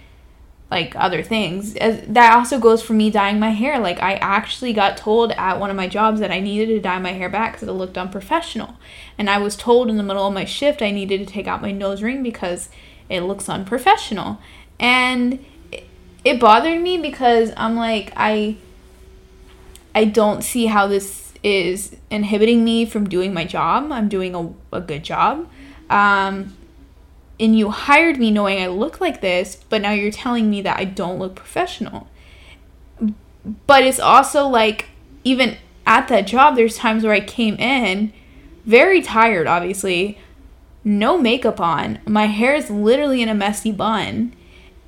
like 0.71 0.95
other 0.95 1.23
things. 1.23 1.75
As, 1.77 2.01
that 2.07 2.33
also 2.33 2.61
goes 2.61 2.81
for 2.81 2.93
me 2.93 3.11
dyeing 3.11 3.41
my 3.41 3.51
hair. 3.51 3.81
Like 3.81 4.01
I 4.01 4.15
actually 4.15 4.73
got 4.73 4.97
told 4.97 5.33
at 5.33 5.59
one 5.59 5.71
of 5.71 5.77
my 5.77 5.89
jobs 5.89 6.21
that 6.21 6.31
I 6.31 6.39
needed 6.39 6.67
to 6.67 6.81
dye 6.81 7.01
my 7.01 7.13
hair 7.13 7.29
back 7.29 7.55
because 7.55 7.69
it 7.69 7.73
looked 7.73 7.99
unprofessional, 7.99 8.77
and 9.19 9.29
I 9.29 9.39
was 9.39 9.57
told 9.57 9.91
in 9.91 9.97
the 9.97 10.05
middle 10.05 10.27
of 10.27 10.33
my 10.33 10.45
shift 10.45 10.83
I 10.83 10.93
needed 10.93 11.19
to 11.19 11.27
take 11.27 11.49
out 11.49 11.61
my 11.61 11.73
nose 11.73 12.03
ring 12.03 12.23
because 12.23 12.69
it 13.09 13.23
looks 13.23 13.49
unprofessional, 13.49 14.39
and 14.79 15.45
it, 15.73 15.89
it 16.25 16.39
bothered 16.39 16.81
me 16.81 16.99
because 16.99 17.53
I'm 17.57 17.75
like 17.75 18.13
I 18.17 18.57
I 19.93 20.05
don't 20.05 20.43
see 20.43 20.67
how 20.67 20.87
this 20.87 21.30
is 21.43 21.97
inhibiting 22.11 22.65
me 22.65 22.85
from 22.85 23.09
doing 23.09 23.33
my 23.33 23.45
job. 23.45 23.91
I'm 23.93 24.09
doing 24.09 24.35
a, 24.35 24.77
a 24.77 24.81
good 24.81 25.03
job. 25.03 25.49
Um, 25.89 26.57
and 27.39 27.59
you 27.59 27.71
hired 27.71 28.19
me 28.19 28.31
knowing 28.31 28.63
I 28.63 28.67
look 28.67 29.01
like 29.01 29.21
this, 29.21 29.57
but 29.69 29.81
now 29.81 29.93
you're 29.93 30.13
telling 30.13 30.51
me 30.51 30.61
that 30.63 30.79
I 30.79 30.85
don't 30.85 31.19
look 31.19 31.35
professional. 31.35 32.09
But 33.67 33.85
it's 33.85 33.99
also 33.99 34.47
like, 34.47 34.91
even 35.25 35.57
at 35.87 36.09
that 36.09 36.27
job, 36.27 36.57
there's 36.57 36.77
times 36.77 37.03
where 37.03 37.15
I 37.15 37.21
came 37.21 37.57
in 37.57 38.13
very 38.67 39.01
tired, 39.01 39.47
obviously, 39.47 40.19
no 40.85 41.19
makeup 41.19 41.61
on. 41.61 41.99
My 42.07 42.27
hair 42.27 42.55
is 42.55 42.71
literally 42.71 43.23
in 43.23 43.29
a 43.29 43.35
messy 43.35 43.73
bun, 43.73 44.35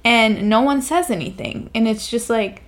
and 0.05 0.49
no 0.49 0.61
one 0.61 0.83
says 0.83 1.11
anything. 1.11 1.71
And 1.75 1.88
it's 1.88 2.11
just 2.11 2.29
like, 2.29 2.62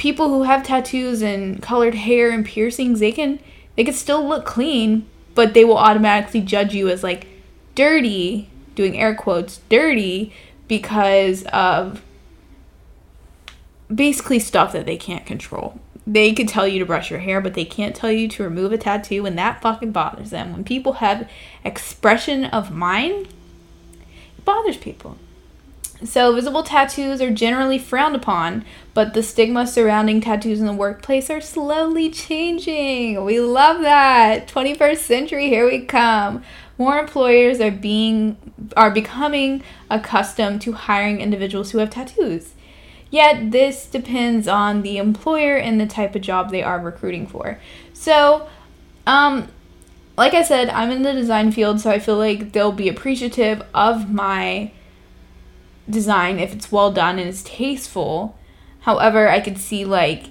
people 0.00 0.30
who 0.30 0.44
have 0.44 0.62
tattoos 0.62 1.20
and 1.20 1.60
colored 1.60 1.94
hair 1.94 2.30
and 2.30 2.46
piercings, 2.46 3.00
they 3.00 3.12
can 3.12 3.38
they 3.76 3.84
can 3.84 3.92
still 3.92 4.26
look 4.26 4.46
clean, 4.46 5.06
but 5.34 5.52
they 5.52 5.62
will 5.62 5.76
automatically 5.76 6.40
judge 6.40 6.74
you 6.74 6.88
as 6.88 7.04
like 7.04 7.26
dirty, 7.74 8.48
doing 8.74 8.98
air 8.98 9.14
quotes, 9.14 9.58
dirty 9.68 10.32
because 10.68 11.44
of 11.52 12.02
basically 13.94 14.38
stuff 14.38 14.72
that 14.72 14.86
they 14.86 14.96
can't 14.96 15.26
control. 15.26 15.78
They 16.06 16.32
could 16.32 16.48
tell 16.48 16.66
you 16.66 16.78
to 16.78 16.86
brush 16.86 17.10
your 17.10 17.20
hair, 17.20 17.42
but 17.42 17.52
they 17.52 17.66
can't 17.66 17.94
tell 17.94 18.10
you 18.10 18.26
to 18.26 18.42
remove 18.42 18.72
a 18.72 18.78
tattoo, 18.78 19.26
and 19.26 19.36
that 19.36 19.60
fucking 19.60 19.92
bothers 19.92 20.30
them. 20.30 20.52
When 20.52 20.64
people 20.64 20.94
have 20.94 21.28
expression 21.62 22.46
of 22.46 22.70
mind, 22.70 23.28
it 24.38 24.44
bothers 24.46 24.78
people. 24.78 25.18
So, 26.02 26.34
visible 26.34 26.62
tattoos 26.62 27.20
are 27.20 27.30
generally 27.30 27.78
frowned 27.78 28.16
upon, 28.16 28.64
but 28.94 29.12
the 29.12 29.22
stigma 29.22 29.66
surrounding 29.66 30.22
tattoos 30.22 30.58
in 30.58 30.66
the 30.66 30.72
workplace 30.72 31.28
are 31.28 31.42
slowly 31.42 32.08
changing. 32.10 33.22
We 33.22 33.38
love 33.40 33.82
that. 33.82 34.48
21st 34.48 34.96
century, 34.96 35.48
here 35.48 35.66
we 35.66 35.80
come. 35.80 36.42
More 36.78 36.98
employers 36.98 37.60
are 37.60 37.70
being 37.70 38.38
are 38.76 38.90
becoming 38.90 39.62
accustomed 39.90 40.62
to 40.62 40.72
hiring 40.72 41.20
individuals 41.20 41.72
who 41.72 41.78
have 41.78 41.90
tattoos. 41.90 42.54
Yet 43.10 43.50
this 43.50 43.84
depends 43.86 44.48
on 44.48 44.80
the 44.80 44.96
employer 44.96 45.56
and 45.56 45.78
the 45.78 45.86
type 45.86 46.14
of 46.14 46.22
job 46.22 46.50
they 46.50 46.62
are 46.62 46.78
recruiting 46.78 47.26
for. 47.26 47.60
So, 47.92 48.48
um 49.06 49.48
like 50.16 50.34
I 50.34 50.42
said, 50.42 50.68
I'm 50.70 50.90
in 50.90 51.02
the 51.02 51.14
design 51.14 51.50
field, 51.50 51.80
so 51.80 51.90
I 51.90 51.98
feel 51.98 52.16
like 52.18 52.52
they'll 52.52 52.72
be 52.72 52.88
appreciative 52.88 53.62
of 53.72 54.10
my 54.10 54.70
design 55.88 56.38
if 56.38 56.52
it's 56.52 56.70
well 56.70 56.92
done 56.92 57.18
and 57.18 57.28
is 57.28 57.42
tasteful. 57.42 58.36
However, 58.80 59.28
I 59.28 59.40
could 59.40 59.58
see 59.58 59.84
like 59.84 60.26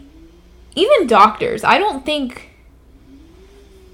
even 0.75 1.07
doctors. 1.07 1.63
I 1.63 1.77
don't 1.77 2.05
think 2.05 2.49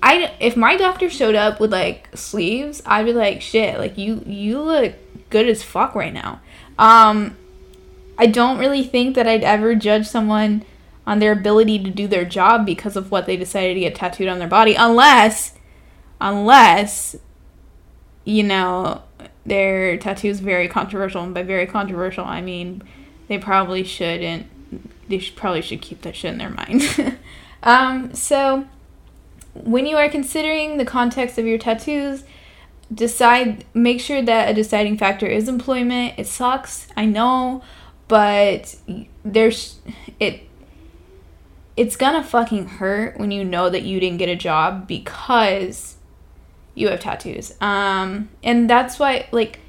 I 0.02 0.34
if 0.39 0.56
my 0.56 0.78
doctor 0.78 1.10
showed 1.10 1.36
up 1.36 1.60
with 1.60 1.72
like 1.72 2.10
sleeves, 2.15 2.82
I'd 2.86 3.06
be 3.06 3.13
like, 3.13 3.41
"Shit, 3.41 3.80
like 3.80 3.98
you 3.98 4.24
you 4.26 4.62
look 4.62 4.94
good 5.30 5.48
as 5.48 5.63
fuck 5.63 5.96
right 5.96 6.13
now." 6.13 6.41
Um 6.78 7.36
I 8.18 8.28
don't 8.28 8.60
really 8.60 8.84
think 8.84 9.15
that 9.15 9.28
I'd 9.28 9.44
ever 9.44 9.76
judge 9.76 10.08
someone 10.08 10.63
on 11.08 11.20
their 11.20 11.32
ability 11.32 11.80
to 11.84 11.89
do 11.89 12.08
their 12.08 12.26
job 12.26 12.65
because 12.65 12.96
of 12.96 13.12
what 13.12 13.26
they 13.26 13.38
decided 13.38 13.76
to 13.76 13.80
get 13.82 13.96
tattooed 13.96 14.28
on 14.28 14.39
their 14.39 14.48
body 14.48 14.74
unless 14.76 15.54
unless 16.22 17.15
you 18.24 18.44
know 18.44 19.02
their 19.45 19.97
tattoos 19.97 20.39
very 20.39 20.67
controversial 20.67 21.23
and 21.23 21.34
by 21.34 21.43
very 21.43 21.67
controversial 21.67 22.25
i 22.25 22.41
mean 22.41 22.81
they 23.27 23.38
probably 23.38 23.84
shouldn't 23.84 24.47
they 25.08 25.19
should, 25.19 25.36
probably 25.36 25.62
should 25.62 25.81
keep 25.81 26.01
that 26.01 26.15
shit 26.15 26.31
in 26.31 26.38
their 26.38 26.49
mind. 26.49 26.84
Um, 27.63 28.13
so 28.13 28.65
when 29.55 29.88
you 29.88 29.97
are 29.97 30.08
considering 30.08 30.77
the 30.77 30.86
context 30.86 31.39
of 31.39 31.47
your 31.47 31.58
tattoos 31.58 32.23
decide 32.93 33.65
make 33.73 33.99
sure 33.99 34.21
that 34.21 34.49
a 34.49 34.53
deciding 34.53 34.99
factor 34.99 35.25
is 35.25 35.49
employment. 35.49 36.13
It 36.17 36.27
sucks 36.27 36.88
i 36.95 37.05
know 37.05 37.63
but 38.08 38.75
there's 39.23 39.79
it 40.19 40.43
it's 41.75 41.95
gonna 41.95 42.23
fucking 42.23 42.67
hurt 42.67 43.17
when 43.17 43.31
you 43.31 43.43
know 43.43 43.67
that 43.71 43.81
you 43.81 43.99
didn't 43.99 44.19
get 44.19 44.29
a 44.29 44.36
job 44.36 44.88
because 44.88 45.94
you 46.75 46.89
have 46.89 46.99
tattoos. 46.99 47.53
Um, 47.61 48.29
and 48.43 48.69
that's 48.69 48.99
why, 48.99 49.27
like, 49.31 49.59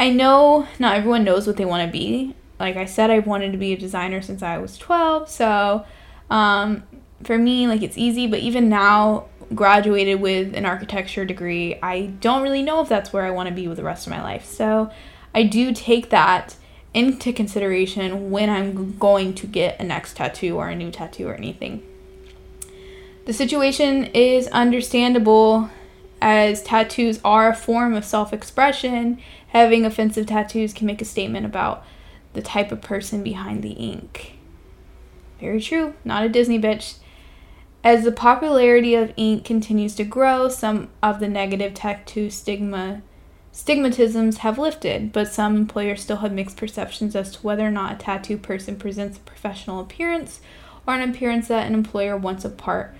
I 0.00 0.10
know 0.10 0.66
not 0.78 0.96
everyone 0.96 1.24
knows 1.24 1.46
what 1.46 1.56
they 1.56 1.64
want 1.64 1.86
to 1.86 1.92
be. 1.92 2.34
Like 2.58 2.76
I 2.76 2.86
said, 2.86 3.10
I've 3.10 3.26
wanted 3.26 3.52
to 3.52 3.58
be 3.58 3.72
a 3.72 3.76
designer 3.76 4.22
since 4.22 4.42
I 4.42 4.58
was 4.58 4.78
12. 4.78 5.28
So, 5.28 5.84
um, 6.30 6.84
for 7.24 7.36
me, 7.36 7.66
like, 7.66 7.82
it's 7.82 7.98
easy. 7.98 8.26
But 8.26 8.38
even 8.40 8.68
now, 8.68 9.26
graduated 9.54 10.20
with 10.20 10.54
an 10.54 10.64
architecture 10.64 11.24
degree, 11.24 11.78
I 11.82 12.06
don't 12.06 12.42
really 12.42 12.62
know 12.62 12.80
if 12.80 12.88
that's 12.88 13.12
where 13.12 13.24
I 13.24 13.30
want 13.30 13.48
to 13.48 13.54
be 13.54 13.68
with 13.68 13.76
the 13.76 13.84
rest 13.84 14.06
of 14.06 14.12
my 14.12 14.22
life. 14.22 14.44
So, 14.44 14.90
I 15.34 15.42
do 15.42 15.72
take 15.72 16.10
that 16.10 16.56
into 16.94 17.32
consideration 17.32 18.30
when 18.30 18.50
I'm 18.50 18.98
going 18.98 19.34
to 19.34 19.46
get 19.46 19.80
a 19.80 19.84
next 19.84 20.16
tattoo 20.16 20.56
or 20.56 20.68
a 20.68 20.76
new 20.76 20.90
tattoo 20.90 21.28
or 21.28 21.34
anything. 21.34 21.82
The 23.24 23.32
situation 23.32 24.06
is 24.06 24.48
understandable 24.48 25.70
as 26.20 26.62
tattoos 26.62 27.20
are 27.24 27.50
a 27.50 27.54
form 27.54 27.94
of 27.94 28.04
self 28.04 28.32
expression. 28.32 29.18
Having 29.48 29.84
offensive 29.84 30.26
tattoos 30.26 30.72
can 30.72 30.86
make 30.86 31.00
a 31.00 31.04
statement 31.04 31.46
about 31.46 31.84
the 32.32 32.42
type 32.42 32.72
of 32.72 32.82
person 32.82 33.22
behind 33.22 33.62
the 33.62 33.72
ink. 33.72 34.38
Very 35.38 35.60
true, 35.60 35.94
not 36.04 36.24
a 36.24 36.28
Disney 36.28 36.58
bitch. 36.58 36.96
As 37.84 38.04
the 38.04 38.12
popularity 38.12 38.94
of 38.94 39.12
ink 39.16 39.44
continues 39.44 39.94
to 39.96 40.04
grow, 40.04 40.48
some 40.48 40.88
of 41.02 41.20
the 41.20 41.28
negative 41.28 41.74
tattoo 41.74 42.30
stigma 42.30 43.02
stigmatisms 43.52 44.38
have 44.38 44.58
lifted, 44.58 45.12
but 45.12 45.28
some 45.28 45.56
employers 45.56 46.02
still 46.02 46.18
have 46.18 46.32
mixed 46.32 46.56
perceptions 46.56 47.14
as 47.14 47.32
to 47.32 47.40
whether 47.40 47.66
or 47.66 47.70
not 47.70 47.92
a 47.92 47.96
tattoo 47.96 48.38
person 48.38 48.76
presents 48.76 49.18
a 49.18 49.20
professional 49.20 49.78
appearance 49.78 50.40
or 50.86 50.94
an 50.94 51.08
appearance 51.08 51.48
that 51.48 51.66
an 51.66 51.74
employer 51.74 52.16
wants 52.16 52.44
a 52.44 52.48
part 52.48 52.94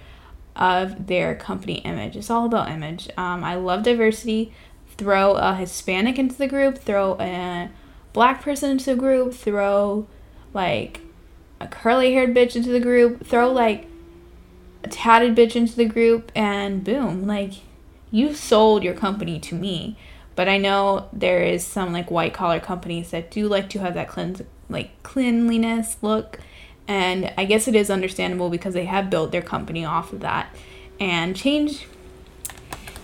of 0.55 1.07
their 1.07 1.35
company 1.35 1.77
image. 1.79 2.17
It's 2.17 2.31
all 2.31 2.47
about 2.47 2.71
image. 2.71 3.09
Um, 3.17 3.43
I 3.45 3.55
love 3.55 3.83
diversity. 3.83 4.53
Throw 4.97 5.33
a 5.33 5.55
Hispanic 5.55 6.19
into 6.19 6.37
the 6.37 6.47
group, 6.47 6.79
throw 6.79 7.17
a 7.19 7.71
black 8.13 8.43
person 8.43 8.71
into 8.71 8.87
the 8.87 8.97
group, 8.97 9.33
throw 9.33 10.07
like 10.53 11.01
a 11.61 11.67
curly 11.67 12.13
haired 12.13 12.35
bitch 12.35 12.55
into 12.55 12.71
the 12.71 12.81
group, 12.81 13.27
throw 13.27 13.51
like 13.51 13.87
a 14.85 14.89
tatted 14.89 15.35
bitch 15.35 15.57
into 15.57 15.75
the 15.77 15.87
group, 15.87 16.31
and 16.35 16.85
boom, 16.85 17.27
like 17.27 17.53
you 18.11 18.35
sold 18.35 18.85
your 18.85 18.95
company 18.95 19.41
to 19.41 19.55
me 19.55 19.97
but 20.35 20.49
I 20.49 20.59
know 20.59 21.09
there 21.13 21.43
is 21.43 21.65
some 21.65 21.93
like 21.93 22.11
white 22.11 22.35
collar 22.35 22.61
companies 22.61 23.11
that 23.11 23.31
do 23.31 23.49
like 23.49 23.69
to 23.71 23.81
have 23.81 23.95
that 23.95 24.09
cleanse 24.09 24.43
like 24.69 25.03
cleanliness 25.03 25.97
look 26.03 26.39
and 26.89 27.33
I 27.37 27.45
guess 27.45 27.69
it 27.69 27.75
is 27.75 27.91
understandable 27.91 28.51
because 28.51 28.75
they 28.75 28.85
have 28.85 29.11
built 29.11 29.33
their 29.33 29.43
company 29.43 29.85
off 29.85 30.13
of 30.13 30.21
that 30.21 30.55
and 31.01 31.37
change 31.37 31.87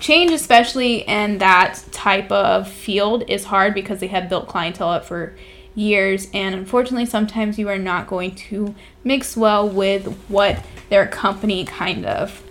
change 0.00 0.30
especially 0.30 0.98
in 1.08 1.38
that 1.38 1.82
type 1.90 2.30
of 2.30 2.68
field 2.68 3.24
is 3.28 3.44
hard 3.44 3.74
because 3.74 4.00
they 4.00 4.06
have 4.08 4.28
built 4.28 4.48
clientele 4.48 4.90
up 4.90 5.04
for 5.04 5.34
years 5.74 6.28
and 6.32 6.54
unfortunately 6.54 7.06
sometimes 7.06 7.58
you 7.58 7.68
are 7.68 7.78
not 7.78 8.06
going 8.06 8.34
to 8.34 8.74
mix 9.04 9.36
well 9.36 9.68
with 9.68 10.06
what 10.28 10.64
their 10.88 11.06
company 11.06 11.64
kind 11.64 12.04
of 12.04 12.42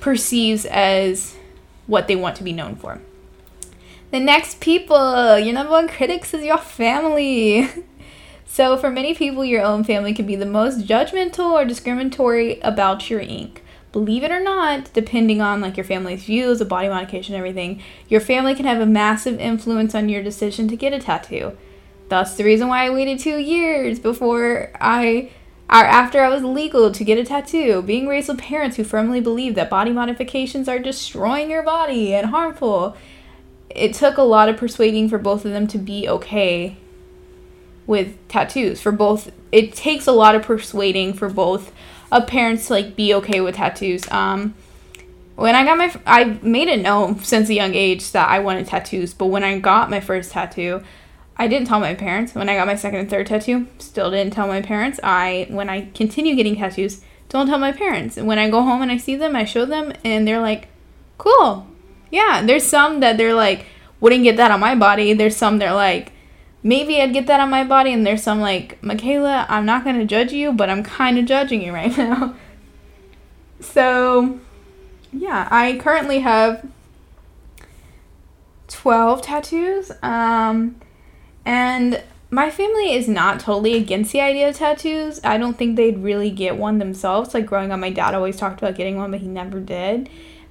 perceives 0.00 0.64
as 0.66 1.36
what 1.86 2.08
they 2.08 2.16
want 2.16 2.36
to 2.36 2.44
be 2.44 2.52
known 2.52 2.74
for. 2.74 3.00
The 4.10 4.20
next 4.20 4.60
people, 4.60 5.38
your 5.38 5.54
number 5.54 5.72
one 5.72 5.88
critics 5.88 6.34
is 6.34 6.44
your 6.44 6.58
family. 6.58 7.68
so, 8.46 8.76
for 8.76 8.90
many 8.90 9.14
people, 9.14 9.44
your 9.44 9.62
own 9.62 9.84
family 9.84 10.12
can 10.12 10.26
be 10.26 10.36
the 10.36 10.44
most 10.44 10.86
judgmental 10.86 11.52
or 11.52 11.64
discriminatory 11.64 12.60
about 12.60 13.08
your 13.08 13.20
ink. 13.20 13.62
Believe 13.92 14.22
it 14.22 14.30
or 14.30 14.40
not, 14.40 14.92
depending 14.92 15.40
on 15.40 15.60
like 15.60 15.76
your 15.76 15.84
family's 15.84 16.24
views 16.24 16.60
of 16.60 16.68
body 16.68 16.88
modification 16.88 17.34
and 17.34 17.40
everything, 17.40 17.82
your 18.08 18.20
family 18.20 18.54
can 18.54 18.66
have 18.66 18.80
a 18.80 18.86
massive 18.86 19.40
influence 19.40 19.94
on 19.94 20.08
your 20.08 20.22
decision 20.22 20.68
to 20.68 20.76
get 20.76 20.92
a 20.92 20.98
tattoo. 20.98 21.56
That's 22.08 22.34
the 22.34 22.44
reason 22.44 22.68
why 22.68 22.86
I 22.86 22.90
waited 22.90 23.18
two 23.18 23.38
years 23.38 23.98
before 23.98 24.72
I 24.80 25.30
or 25.68 25.84
after 25.84 26.20
I 26.20 26.28
was 26.28 26.42
legal 26.42 26.90
to 26.90 27.04
get 27.04 27.18
a 27.18 27.24
tattoo, 27.24 27.82
being 27.82 28.08
raised 28.08 28.28
with 28.28 28.38
parents 28.38 28.76
who 28.76 28.82
firmly 28.82 29.20
believe 29.20 29.54
that 29.54 29.70
body 29.70 29.92
modifications 29.92 30.68
are 30.68 30.80
destroying 30.80 31.48
your 31.48 31.62
body 31.62 32.12
and 32.12 32.26
harmful, 32.30 32.96
it 33.68 33.94
took 33.94 34.16
a 34.16 34.22
lot 34.22 34.48
of 34.48 34.56
persuading 34.56 35.08
for 35.08 35.18
both 35.18 35.44
of 35.44 35.52
them 35.52 35.68
to 35.68 35.78
be 35.78 36.08
okay 36.08 36.76
with 37.90 38.16
tattoos. 38.28 38.80
For 38.80 38.92
both, 38.92 39.32
it 39.50 39.74
takes 39.74 40.06
a 40.06 40.12
lot 40.12 40.36
of 40.36 40.42
persuading 40.42 41.12
for 41.12 41.28
both 41.28 41.72
of 42.12 42.28
parents 42.28 42.68
to 42.68 42.74
like 42.74 42.94
be 42.94 43.12
okay 43.14 43.40
with 43.40 43.56
tattoos. 43.56 44.08
Um, 44.12 44.54
when 45.34 45.56
I 45.56 45.64
got 45.64 45.76
my, 45.76 45.92
I 46.06 46.38
made 46.40 46.68
it 46.68 46.80
known 46.80 47.18
since 47.24 47.48
a 47.48 47.54
young 47.54 47.74
age 47.74 48.12
that 48.12 48.28
I 48.28 48.38
wanted 48.38 48.68
tattoos. 48.68 49.12
But 49.12 49.26
when 49.26 49.42
I 49.42 49.58
got 49.58 49.90
my 49.90 49.98
first 49.98 50.30
tattoo, 50.30 50.84
I 51.36 51.48
didn't 51.48 51.66
tell 51.66 51.80
my 51.80 51.94
parents. 51.94 52.32
When 52.32 52.48
I 52.48 52.54
got 52.54 52.68
my 52.68 52.76
second 52.76 53.00
and 53.00 53.10
third 53.10 53.26
tattoo, 53.26 53.66
still 53.78 54.12
didn't 54.12 54.34
tell 54.34 54.46
my 54.46 54.62
parents. 54.62 55.00
I 55.02 55.48
when 55.50 55.68
I 55.68 55.90
continue 55.92 56.36
getting 56.36 56.54
tattoos, 56.54 57.02
don't 57.28 57.48
tell 57.48 57.58
my 57.58 57.72
parents. 57.72 58.16
When 58.16 58.38
I 58.38 58.48
go 58.48 58.62
home 58.62 58.82
and 58.82 58.92
I 58.92 58.98
see 58.98 59.16
them, 59.16 59.34
I 59.34 59.44
show 59.44 59.64
them 59.64 59.92
and 60.04 60.28
they're 60.28 60.40
like, 60.40 60.68
"Cool." 61.18 61.66
Yeah, 62.12 62.42
there's 62.44 62.64
some 62.64 63.00
that 63.00 63.18
they're 63.18 63.34
like, 63.34 63.66
"Wouldn't 63.98 64.22
get 64.22 64.36
that 64.36 64.52
on 64.52 64.60
my 64.60 64.76
body." 64.76 65.12
There's 65.12 65.36
some 65.36 65.58
they're 65.58 65.74
like, 65.74 66.12
"Maybe 66.62 67.00
I'd 67.00 67.12
get 67.12 67.26
that 67.26 67.40
on 67.40 67.50
my 67.50 67.64
body." 67.64 67.92
And 67.92 68.06
there's 68.06 68.22
some 68.22 68.40
like, 68.40 68.82
"Michaela, 68.82 69.46
I'm 69.48 69.66
not 69.66 69.84
going 69.84 69.98
to 69.98 70.04
judge 70.04 70.32
you, 70.32 70.52
but 70.52 70.70
I'm 70.70 70.82
kind 70.82 71.18
of 71.18 71.26
judging 71.26 71.62
you 71.62 71.72
right 71.72 71.96
now." 71.96 72.34
so, 73.60 74.40
yeah, 75.12 75.48
I 75.50 75.78
currently 75.80 76.20
have 76.20 76.66
12 78.68 79.22
tattoos. 79.22 79.92
Um 80.02 80.76
and 81.44 82.02
my 82.30 82.50
family 82.50 82.92
is 82.92 83.08
not 83.08 83.40
totally 83.40 83.74
against 83.74 84.12
the 84.12 84.20
idea 84.20 84.48
of 84.48 84.56
tattoos. 84.56 85.20
I 85.24 85.36
don't 85.36 85.58
think 85.58 85.76
they'd 85.76 85.98
really 85.98 86.30
get 86.30 86.56
one 86.56 86.78
themselves. 86.78 87.34
Like 87.34 87.46
growing 87.46 87.72
up, 87.72 87.80
my 87.80 87.90
dad 87.90 88.14
always 88.14 88.36
talked 88.36 88.60
about 88.62 88.76
getting 88.76 88.96
one, 88.96 89.10
but 89.10 89.20
he 89.20 89.26
never 89.26 89.58
did. 89.58 90.08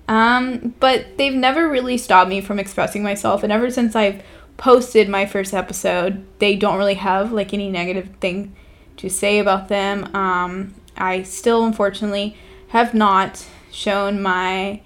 Um, 0.10 0.76
but 0.80 1.18
they've 1.18 1.34
never 1.34 1.70
really 1.70 1.98
stopped 1.98 2.30
me 2.30 2.42
from 2.42 2.60
expressing 2.60 3.02
myself. 3.02 3.44
And 3.44 3.54
ever 3.54 3.72
since 3.72 3.96
I've 3.96 4.22
posted 4.60 5.08
my 5.08 5.26
first 5.26 5.54
episode, 5.54 6.24
they 6.40 6.56
don't 6.56 6.78
really 6.78 6.96
have 6.96 7.32
like 7.32 7.54
any 7.54 7.72
negative 7.72 8.10
thing 8.20 8.56
to 8.98 9.10
say 9.10 9.40
about 9.40 9.70
them. 9.70 10.14
Um, 10.14 10.76
I 10.98 11.24
still, 11.24 11.66
unfortunately, 11.66 12.36
have 12.68 12.94
not 12.94 13.48
shown 13.72 14.22
my 14.22 14.82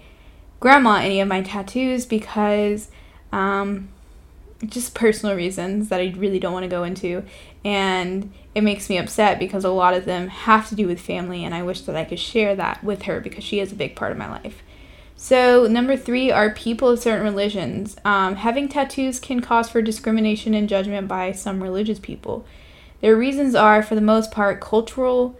grandma 0.59 0.97
any 0.97 1.19
of 1.19 1.27
my 1.27 1.41
tattoos 1.41 2.05
because 2.05 2.89
um, 3.31 3.89
just 4.63 4.93
personal 4.93 5.35
reasons 5.35 5.89
that 5.89 5.99
I 5.99 6.13
really 6.15 6.39
don't 6.39 6.53
want 6.53 6.63
to 6.63 6.69
go 6.69 6.83
into. 6.83 7.23
And 7.65 8.31
it 8.53 8.61
makes 8.61 8.89
me 8.89 8.99
upset 8.99 9.39
because 9.39 9.65
a 9.65 9.71
lot 9.71 9.95
of 9.95 10.05
them 10.05 10.27
have 10.27 10.69
to 10.69 10.75
do 10.75 10.85
with 10.85 11.01
family, 11.01 11.43
and 11.43 11.55
I 11.55 11.63
wish 11.63 11.81
that 11.81 11.95
I 11.95 12.03
could 12.03 12.19
share 12.19 12.55
that 12.55 12.83
with 12.83 13.03
her 13.03 13.19
because 13.19 13.43
she 13.43 13.59
is 13.59 13.71
a 13.71 13.75
big 13.75 13.95
part 13.95 14.11
of 14.11 14.19
my 14.19 14.29
life. 14.29 14.61
So, 15.15 15.67
number 15.67 15.95
three 15.95 16.31
are 16.31 16.49
people 16.49 16.89
of 16.89 16.99
certain 16.99 17.23
religions. 17.23 17.95
Um, 18.03 18.35
having 18.35 18.67
tattoos 18.67 19.19
can 19.19 19.39
cause 19.39 19.69
for 19.69 19.81
discrimination 19.81 20.53
and 20.53 20.67
judgment 20.67 21.07
by 21.07 21.31
some 21.31 21.63
religious 21.63 21.99
people. 21.99 22.45
Their 23.01 23.15
reasons 23.15 23.55
are, 23.55 23.83
for 23.83 23.95
the 23.95 24.01
most 24.01 24.31
part, 24.31 24.59
cultural, 24.59 25.37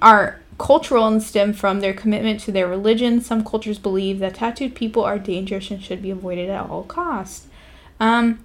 are 0.00 0.40
cultural 0.58 1.06
and 1.06 1.22
stem 1.22 1.52
from 1.52 1.80
their 1.80 1.92
commitment 1.92 2.40
to 2.40 2.52
their 2.52 2.68
religion. 2.68 3.20
Some 3.20 3.44
cultures 3.44 3.78
believe 3.78 4.18
that 4.20 4.36
tattooed 4.36 4.74
people 4.74 5.02
are 5.02 5.18
dangerous 5.18 5.70
and 5.70 5.82
should 5.82 6.02
be 6.02 6.10
avoided 6.10 6.48
at 6.48 6.70
all 6.70 6.84
costs. 6.84 7.46
Um, 7.98 8.44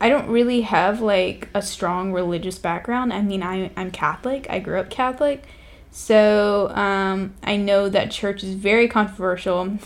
I 0.00 0.08
don't 0.08 0.28
really 0.28 0.60
have 0.62 1.00
like 1.00 1.48
a 1.54 1.62
strong 1.62 2.12
religious 2.12 2.58
background. 2.58 3.12
I 3.12 3.20
mean, 3.22 3.42
I, 3.42 3.70
I'm 3.76 3.90
Catholic. 3.90 4.46
I 4.48 4.60
grew 4.60 4.78
up 4.78 4.90
Catholic. 4.90 5.44
So 5.90 6.70
um, 6.74 7.34
I 7.42 7.56
know 7.56 7.88
that 7.88 8.10
church 8.10 8.44
is 8.44 8.54
very 8.54 8.88
controversial. 8.88 9.78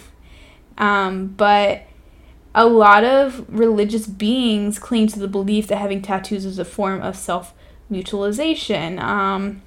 Um, 0.79 1.29
but 1.29 1.85
a 2.55 2.67
lot 2.67 3.05
of 3.05 3.45
religious 3.49 4.07
beings 4.07 4.79
cling 4.79 5.07
to 5.09 5.19
the 5.19 5.29
belief 5.29 5.69
that 5.69 5.77
having 5.77 6.03
tattoos 6.03 6.45
is 6.45 6.59
a 6.59 6.65
form 6.65 7.01
of 7.01 7.17
self 7.17 7.55
mutualization, 7.91 8.99
um, 9.01 9.63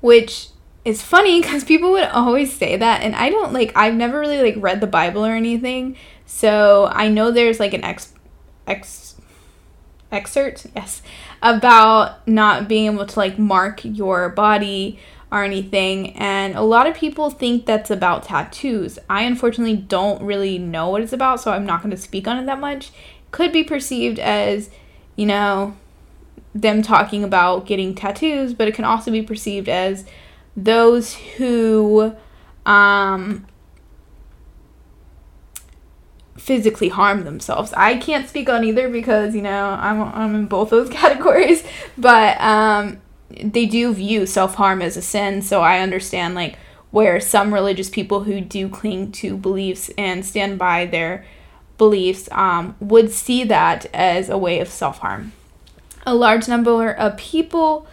which 0.00 0.48
is 0.84 1.02
funny 1.02 1.40
because 1.40 1.64
people 1.64 1.92
would 1.92 2.04
always 2.04 2.52
say 2.54 2.76
that. 2.76 3.02
And 3.02 3.14
I 3.14 3.30
don't 3.30 3.52
like, 3.52 3.72
I've 3.76 3.94
never 3.94 4.18
really 4.18 4.42
like 4.42 4.54
read 4.58 4.80
the 4.80 4.86
Bible 4.86 5.24
or 5.24 5.32
anything. 5.34 5.96
So 6.26 6.90
I 6.92 7.08
know 7.08 7.30
there's 7.30 7.60
like 7.60 7.74
an 7.74 7.84
ex, 7.84 8.12
ex 8.66 9.16
excerpt, 10.10 10.66
yes, 10.76 11.02
about 11.42 12.26
not 12.26 12.68
being 12.68 12.86
able 12.86 13.04
to 13.04 13.18
like 13.18 13.38
mark 13.38 13.80
your 13.84 14.28
body 14.28 14.98
or 15.30 15.42
anything. 15.42 16.16
And 16.16 16.54
a 16.54 16.62
lot 16.62 16.86
of 16.86 16.94
people 16.94 17.30
think 17.30 17.66
that's 17.66 17.90
about 17.90 18.24
tattoos. 18.24 18.98
I 19.08 19.22
unfortunately 19.22 19.76
don't 19.76 20.22
really 20.22 20.58
know 20.58 20.90
what 20.90 21.02
it's 21.02 21.12
about, 21.12 21.40
so 21.40 21.50
I'm 21.50 21.66
not 21.66 21.82
going 21.82 21.90
to 21.90 21.96
speak 21.96 22.28
on 22.28 22.38
it 22.38 22.46
that 22.46 22.60
much. 22.60 22.92
Could 23.30 23.50
be 23.50 23.64
perceived 23.64 24.18
as, 24.18 24.70
you 25.16 25.26
know, 25.26 25.76
them 26.54 26.82
talking 26.82 27.24
about 27.24 27.66
getting 27.66 27.94
tattoos, 27.94 28.52
but 28.52 28.68
it 28.68 28.74
can 28.74 28.84
also 28.84 29.10
be 29.10 29.22
perceived 29.22 29.70
as 29.70 30.04
those 30.54 31.14
who 31.14 32.14
um, 32.66 33.46
physically 36.42 36.88
harm 36.88 37.22
themselves. 37.22 37.72
I 37.76 37.96
can't 37.96 38.28
speak 38.28 38.48
on 38.48 38.64
either 38.64 38.88
because, 38.88 39.32
you 39.32 39.42
know, 39.42 39.78
I'm, 39.80 40.02
I'm 40.02 40.34
in 40.34 40.46
both 40.46 40.70
those 40.70 40.88
categories, 40.90 41.62
but 41.96 42.40
um, 42.40 43.00
they 43.30 43.64
do 43.64 43.94
view 43.94 44.26
self 44.26 44.56
harm 44.56 44.82
as 44.82 44.96
a 44.96 45.02
sin. 45.02 45.42
So 45.42 45.62
I 45.62 45.78
understand, 45.78 46.34
like, 46.34 46.58
where 46.90 47.20
some 47.20 47.54
religious 47.54 47.88
people 47.88 48.24
who 48.24 48.40
do 48.40 48.68
cling 48.68 49.12
to 49.12 49.36
beliefs 49.36 49.88
and 49.96 50.26
stand 50.26 50.58
by 50.58 50.84
their 50.84 51.24
beliefs 51.78 52.28
um, 52.32 52.74
would 52.80 53.12
see 53.12 53.44
that 53.44 53.86
as 53.94 54.28
a 54.28 54.36
way 54.36 54.58
of 54.58 54.68
self 54.68 54.98
harm. 54.98 55.32
A 56.04 56.14
large 56.14 56.48
number 56.48 56.90
of 56.92 57.16
people 57.16 57.86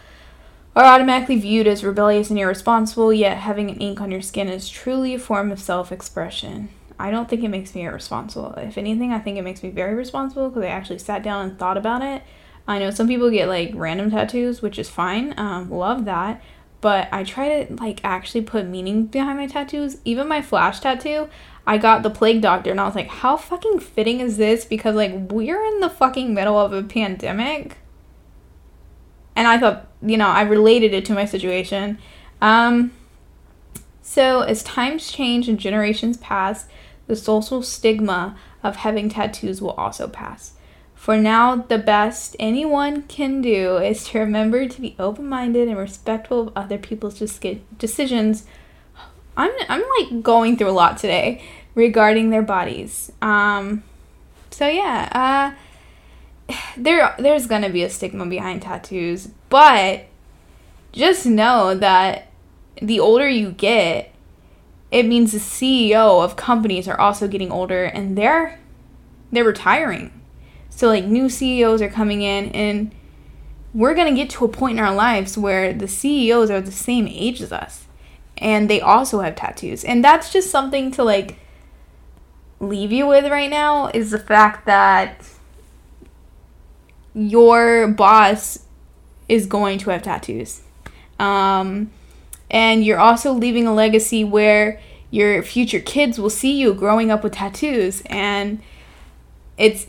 are 0.74 0.84
automatically 0.84 1.38
viewed 1.38 1.68
as 1.68 1.84
rebellious 1.84 2.30
and 2.30 2.38
irresponsible, 2.38 3.12
yet 3.12 3.38
having 3.38 3.70
an 3.70 3.78
ink 3.78 4.00
on 4.00 4.10
your 4.10 4.22
skin 4.22 4.48
is 4.48 4.68
truly 4.68 5.14
a 5.14 5.20
form 5.20 5.52
of 5.52 5.60
self 5.60 5.92
expression. 5.92 6.70
I 7.00 7.10
don't 7.10 7.28
think 7.28 7.42
it 7.42 7.48
makes 7.48 7.74
me 7.74 7.84
irresponsible. 7.84 8.54
If 8.56 8.76
anything, 8.76 9.12
I 9.12 9.18
think 9.18 9.38
it 9.38 9.42
makes 9.42 9.62
me 9.62 9.70
very 9.70 9.94
responsible 9.94 10.50
because 10.50 10.64
I 10.64 10.68
actually 10.68 10.98
sat 10.98 11.22
down 11.22 11.48
and 11.48 11.58
thought 11.58 11.76
about 11.76 12.02
it. 12.02 12.22
I 12.68 12.78
know 12.78 12.90
some 12.90 13.08
people 13.08 13.30
get 13.30 13.48
like 13.48 13.72
random 13.74 14.10
tattoos, 14.10 14.62
which 14.62 14.78
is 14.78 14.88
fine. 14.88 15.34
Um, 15.38 15.70
love 15.70 16.04
that. 16.04 16.42
But 16.80 17.08
I 17.12 17.24
try 17.24 17.64
to 17.64 17.74
like 17.74 18.00
actually 18.04 18.42
put 18.42 18.66
meaning 18.66 19.06
behind 19.06 19.38
my 19.38 19.46
tattoos. 19.46 19.98
Even 20.04 20.28
my 20.28 20.42
flash 20.42 20.80
tattoo, 20.80 21.28
I 21.66 21.78
got 21.78 22.02
the 22.02 22.10
plague 22.10 22.42
doctor 22.42 22.70
and 22.70 22.80
I 22.80 22.84
was 22.84 22.94
like, 22.94 23.08
how 23.08 23.36
fucking 23.36 23.80
fitting 23.80 24.20
is 24.20 24.36
this? 24.36 24.64
Because 24.64 24.94
like 24.94 25.12
we're 25.30 25.64
in 25.64 25.80
the 25.80 25.90
fucking 25.90 26.32
middle 26.34 26.58
of 26.58 26.72
a 26.72 26.82
pandemic. 26.82 27.78
And 29.34 29.48
I 29.48 29.58
thought, 29.58 29.88
you 30.02 30.16
know, 30.16 30.28
I 30.28 30.42
related 30.42 30.92
it 30.92 31.04
to 31.06 31.14
my 31.14 31.24
situation. 31.24 31.98
Um, 32.42 32.92
so 34.02 34.40
as 34.40 34.62
times 34.62 35.10
change 35.10 35.48
and 35.48 35.58
generations 35.58 36.16
pass, 36.16 36.66
the 37.10 37.16
social 37.16 37.60
stigma 37.60 38.38
of 38.62 38.76
having 38.76 39.08
tattoos 39.08 39.60
will 39.60 39.72
also 39.72 40.06
pass. 40.06 40.52
For 40.94 41.16
now, 41.16 41.56
the 41.56 41.76
best 41.76 42.36
anyone 42.38 43.02
can 43.02 43.42
do 43.42 43.78
is 43.78 44.04
to 44.08 44.20
remember 44.20 44.68
to 44.68 44.80
be 44.80 44.94
open 44.96 45.28
minded 45.28 45.66
and 45.66 45.76
respectful 45.76 46.40
of 46.42 46.52
other 46.54 46.78
people's 46.78 47.18
decisions. 47.78 48.46
I'm, 49.36 49.50
I'm 49.68 49.82
like 49.98 50.22
going 50.22 50.56
through 50.56 50.70
a 50.70 50.78
lot 50.82 50.98
today. 50.98 51.42
regarding 51.74 52.30
their 52.30 52.42
bodies. 52.42 53.10
Um, 53.20 53.82
so 54.52 54.68
yeah, 54.68 55.56
uh, 56.48 56.54
there 56.76 57.12
there's 57.18 57.48
gonna 57.48 57.70
be 57.70 57.82
a 57.82 57.90
stigma 57.90 58.26
behind 58.26 58.62
tattoos, 58.62 59.30
but 59.48 60.04
just 60.92 61.26
know 61.26 61.74
that 61.74 62.28
the 62.80 63.00
older 63.00 63.28
you 63.28 63.50
get, 63.50 64.09
it 64.90 65.06
means 65.06 65.32
the 65.32 65.38
CEO 65.38 66.22
of 66.24 66.36
companies 66.36 66.88
are 66.88 66.98
also 66.98 67.28
getting 67.28 67.50
older 67.50 67.84
and 67.84 68.16
they're 68.16 68.58
they're 69.32 69.44
retiring. 69.44 70.12
So 70.70 70.88
like 70.88 71.04
new 71.04 71.28
CEOs 71.28 71.82
are 71.82 71.88
coming 71.88 72.22
in 72.22 72.48
and 72.48 72.94
we're 73.72 73.94
going 73.94 74.12
to 74.12 74.20
get 74.20 74.30
to 74.30 74.44
a 74.44 74.48
point 74.48 74.78
in 74.78 74.84
our 74.84 74.94
lives 74.94 75.38
where 75.38 75.72
the 75.72 75.86
CEOs 75.86 76.50
are 76.50 76.60
the 76.60 76.72
same 76.72 77.06
age 77.06 77.40
as 77.40 77.52
us 77.52 77.86
and 78.38 78.68
they 78.68 78.80
also 78.80 79.20
have 79.20 79.36
tattoos. 79.36 79.84
And 79.84 80.02
that's 80.02 80.32
just 80.32 80.50
something 80.50 80.90
to 80.92 81.04
like 81.04 81.38
leave 82.58 82.90
you 82.90 83.06
with 83.06 83.30
right 83.30 83.50
now 83.50 83.88
is 83.88 84.10
the 84.10 84.18
fact 84.18 84.66
that 84.66 85.24
your 87.14 87.88
boss 87.88 88.66
is 89.28 89.46
going 89.46 89.78
to 89.78 89.90
have 89.90 90.02
tattoos. 90.02 90.62
Um, 91.18 91.90
and 92.50 92.84
you're 92.84 92.98
also 92.98 93.32
leaving 93.32 93.66
a 93.66 93.74
legacy 93.74 94.24
where 94.24 94.80
your 95.10 95.42
future 95.42 95.80
kids 95.80 96.18
will 96.18 96.30
see 96.30 96.52
you 96.52 96.74
growing 96.74 97.10
up 97.10 97.22
with 97.24 97.32
tattoos 97.32 98.02
and 98.06 98.60
it's 99.56 99.86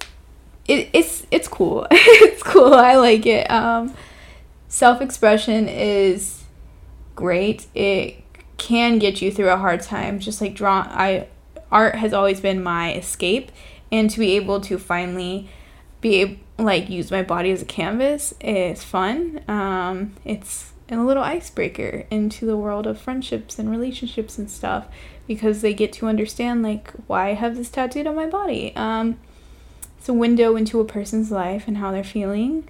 it, 0.67 0.89
it's 0.93 1.25
it's 1.31 1.47
cool. 1.47 1.87
it's 1.91 2.43
cool. 2.43 2.73
I 2.73 2.95
like 2.95 3.25
it. 3.25 3.49
Um, 3.49 3.93
self-expression 4.67 5.67
is 5.67 6.43
great. 7.15 7.67
It 7.75 8.23
can 8.57 8.99
get 8.99 9.21
you 9.21 9.31
through 9.31 9.49
a 9.49 9.57
hard 9.57 9.81
time. 9.81 10.19
Just 10.19 10.39
like 10.41 10.53
draw 10.53 10.85
I 10.87 11.27
art 11.71 11.95
has 11.95 12.13
always 12.13 12.39
been 12.41 12.61
my 12.61 12.93
escape 12.93 13.51
and 13.91 14.09
to 14.09 14.19
be 14.19 14.35
able 14.35 14.61
to 14.61 14.77
finally 14.77 15.49
be 16.01 16.15
able, 16.15 16.37
like 16.57 16.89
use 16.89 17.11
my 17.11 17.23
body 17.23 17.51
as 17.51 17.61
a 17.61 17.65
canvas 17.65 18.33
is 18.41 18.83
fun. 18.83 19.41
Um, 19.47 20.13
it's 20.25 20.70
a 20.99 21.05
little 21.05 21.23
icebreaker 21.23 22.05
into 22.11 22.45
the 22.45 22.57
world 22.57 22.85
of 22.85 22.99
friendships 22.99 23.57
and 23.57 23.69
relationships 23.69 24.37
and 24.37 24.49
stuff 24.49 24.87
because 25.27 25.61
they 25.61 25.73
get 25.73 25.93
to 25.93 26.07
understand 26.07 26.63
like 26.63 26.91
why 27.07 27.29
I 27.29 27.33
have 27.33 27.55
this 27.55 27.69
tattooed 27.69 28.07
on 28.07 28.15
my 28.15 28.27
body. 28.27 28.75
Um, 28.75 29.17
it's 29.97 30.09
a 30.09 30.13
window 30.13 30.55
into 30.55 30.79
a 30.79 30.85
person's 30.85 31.31
life 31.31 31.67
and 31.67 31.77
how 31.77 31.91
they're 31.91 32.03
feeling. 32.03 32.67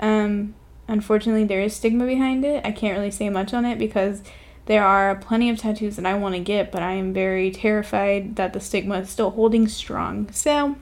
Um, 0.00 0.54
unfortunately, 0.88 1.44
there 1.44 1.62
is 1.62 1.74
stigma 1.74 2.06
behind 2.06 2.44
it. 2.44 2.66
I 2.66 2.72
can't 2.72 2.98
really 2.98 3.10
say 3.10 3.30
much 3.30 3.54
on 3.54 3.64
it 3.64 3.78
because 3.78 4.22
there 4.66 4.84
are 4.84 5.14
plenty 5.14 5.48
of 5.48 5.58
tattoos 5.58 5.96
that 5.96 6.06
I 6.06 6.14
want 6.14 6.34
to 6.34 6.40
get, 6.40 6.70
but 6.72 6.82
I 6.82 6.92
am 6.92 7.12
very 7.12 7.50
terrified 7.50 8.36
that 8.36 8.52
the 8.52 8.60
stigma 8.60 8.98
is 8.98 9.10
still 9.10 9.30
holding 9.30 9.68
strong. 9.68 10.30
So, 10.32 10.76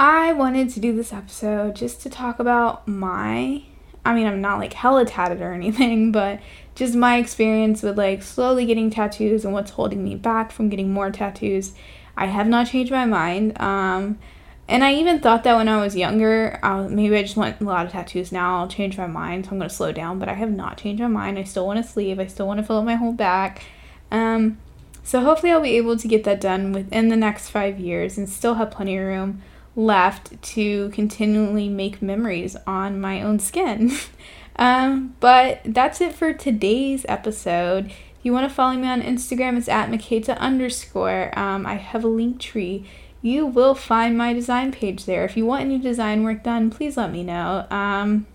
I 0.00 0.32
wanted 0.32 0.70
to 0.70 0.80
do 0.80 0.94
this 0.94 1.12
episode 1.12 1.74
just 1.74 2.02
to 2.02 2.10
talk 2.10 2.38
about 2.38 2.86
my. 2.86 3.62
I 4.08 4.14
mean, 4.14 4.26
I'm 4.26 4.40
not 4.40 4.58
like 4.58 4.72
hella 4.72 5.04
tatted 5.04 5.42
or 5.42 5.52
anything, 5.52 6.12
but 6.20 6.40
just 6.74 6.94
my 6.94 7.18
experience 7.18 7.82
with 7.82 7.98
like 7.98 8.22
slowly 8.22 8.64
getting 8.64 8.88
tattoos 8.88 9.44
and 9.44 9.52
what's 9.52 9.72
holding 9.72 10.02
me 10.02 10.14
back 10.14 10.50
from 10.50 10.70
getting 10.70 10.90
more 10.90 11.10
tattoos. 11.10 11.74
I 12.16 12.26
have 12.26 12.46
not 12.46 12.68
changed 12.68 12.90
my 12.90 13.04
mind. 13.04 13.60
Um, 13.60 14.18
and 14.66 14.82
I 14.82 14.94
even 14.94 15.20
thought 15.20 15.44
that 15.44 15.56
when 15.56 15.68
I 15.68 15.82
was 15.82 15.94
younger, 15.94 16.58
uh, 16.62 16.88
maybe 16.88 17.16
I 17.16 17.22
just 17.22 17.36
want 17.36 17.60
a 17.60 17.64
lot 17.64 17.84
of 17.84 17.92
tattoos 17.92 18.32
now. 18.32 18.58
I'll 18.58 18.68
change 18.68 18.96
my 18.96 19.06
mind, 19.06 19.46
so 19.46 19.52
I'm 19.52 19.60
to 19.60 19.68
slow 19.68 19.92
down. 19.92 20.18
But 20.18 20.28
I 20.28 20.34
have 20.34 20.50
not 20.50 20.78
changed 20.78 21.02
my 21.02 21.08
mind. 21.08 21.38
I 21.38 21.44
still 21.44 21.66
want 21.66 21.78
a 21.78 21.82
sleeve. 21.82 22.18
I 22.18 22.26
still 22.26 22.46
want 22.46 22.60
to 22.60 22.64
fill 22.64 22.78
up 22.78 22.84
my 22.84 22.94
whole 22.94 23.12
back. 23.12 23.62
Um, 24.10 24.58
so 25.02 25.20
hopefully 25.20 25.52
I'll 25.52 25.60
be 25.60 25.76
able 25.76 25.96
to 25.98 26.08
get 26.08 26.24
that 26.24 26.40
done 26.40 26.72
within 26.72 27.08
the 27.08 27.16
next 27.16 27.50
five 27.50 27.78
years 27.78 28.18
and 28.18 28.28
still 28.28 28.54
have 28.54 28.70
plenty 28.70 28.96
of 28.96 29.06
room 29.06 29.42
left 29.78 30.42
to 30.42 30.90
continually 30.90 31.68
make 31.68 32.02
memories 32.02 32.56
on 32.66 33.00
my 33.00 33.22
own 33.22 33.38
skin. 33.38 33.92
um, 34.56 35.16
but 35.20 35.60
that's 35.64 36.00
it 36.00 36.14
for 36.14 36.32
today's 36.32 37.06
episode. 37.08 37.86
If 37.86 38.24
you 38.24 38.32
want 38.32 38.48
to 38.48 38.54
follow 38.54 38.74
me 38.74 38.88
on 38.88 39.00
Instagram, 39.00 39.56
it's 39.56 39.68
at 39.68 39.90
Maketa 39.90 40.36
underscore. 40.38 41.38
Um, 41.38 41.64
I 41.64 41.74
have 41.74 42.04
a 42.04 42.08
link 42.08 42.40
tree 42.40 42.84
you 43.20 43.46
will 43.46 43.74
find 43.74 44.16
my 44.16 44.32
design 44.32 44.72
page 44.72 45.04
there. 45.04 45.24
If 45.24 45.36
you 45.36 45.44
want 45.44 45.62
any 45.62 45.78
design 45.78 46.22
work 46.22 46.44
done, 46.44 46.70
please 46.70 46.96
let 46.96 47.10
me 47.10 47.24
know. 47.24 47.66
Um, 47.70 48.26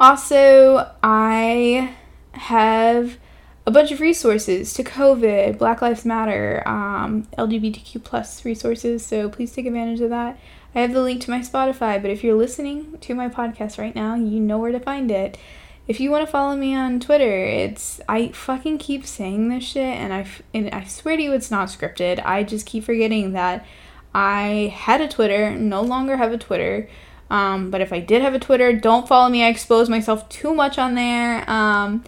also, 0.00 0.90
I 1.02 1.94
have 2.32 3.18
a 3.66 3.70
bunch 3.70 3.90
of 3.92 4.00
resources 4.00 4.74
to 4.74 4.84
COVID, 4.84 5.58
Black 5.58 5.80
Lives 5.80 6.04
Matter, 6.04 6.62
um, 6.66 7.26
LGBTQ 7.38 8.02
plus 8.04 8.44
resources, 8.44 9.04
so 9.04 9.28
please 9.28 9.52
take 9.52 9.66
advantage 9.66 10.00
of 10.00 10.10
that. 10.10 10.38
I 10.74 10.80
have 10.80 10.92
the 10.92 11.02
link 11.02 11.22
to 11.22 11.30
my 11.30 11.40
Spotify, 11.40 12.00
but 12.00 12.10
if 12.10 12.24
you're 12.24 12.36
listening 12.36 12.98
to 12.98 13.14
my 13.14 13.28
podcast 13.28 13.78
right 13.78 13.94
now, 13.94 14.14
you 14.14 14.40
know 14.40 14.58
where 14.58 14.72
to 14.72 14.80
find 14.80 15.10
it 15.10 15.38
if 15.86 16.00
you 16.00 16.10
want 16.10 16.24
to 16.24 16.30
follow 16.30 16.56
me 16.56 16.74
on 16.74 16.98
Twitter, 16.98 17.44
it's 17.44 18.00
I 18.08 18.28
fucking 18.28 18.78
keep 18.78 19.06
saying 19.06 19.48
this 19.48 19.64
shit 19.64 19.82
and 19.82 20.12
I 20.12 20.26
and 20.54 20.70
I 20.70 20.84
swear 20.84 21.16
to 21.16 21.22
you 21.22 21.32
it's 21.32 21.50
not 21.50 21.68
scripted. 21.68 22.24
I 22.24 22.42
just 22.42 22.64
keep 22.64 22.84
forgetting 22.84 23.32
that 23.32 23.66
I 24.14 24.72
had 24.74 25.00
a 25.00 25.08
Twitter, 25.08 25.50
no 25.50 25.82
longer 25.82 26.16
have 26.16 26.32
a 26.32 26.38
Twitter. 26.38 26.88
Um, 27.30 27.70
but 27.70 27.80
if 27.80 27.92
I 27.92 28.00
did 28.00 28.22
have 28.22 28.34
a 28.34 28.38
Twitter, 28.38 28.72
don't 28.72 29.08
follow 29.08 29.28
me. 29.28 29.44
I 29.44 29.48
expose 29.48 29.88
myself 29.88 30.28
too 30.28 30.54
much 30.54 30.78
on 30.78 30.94
there. 30.94 31.48
Um, 31.50 32.04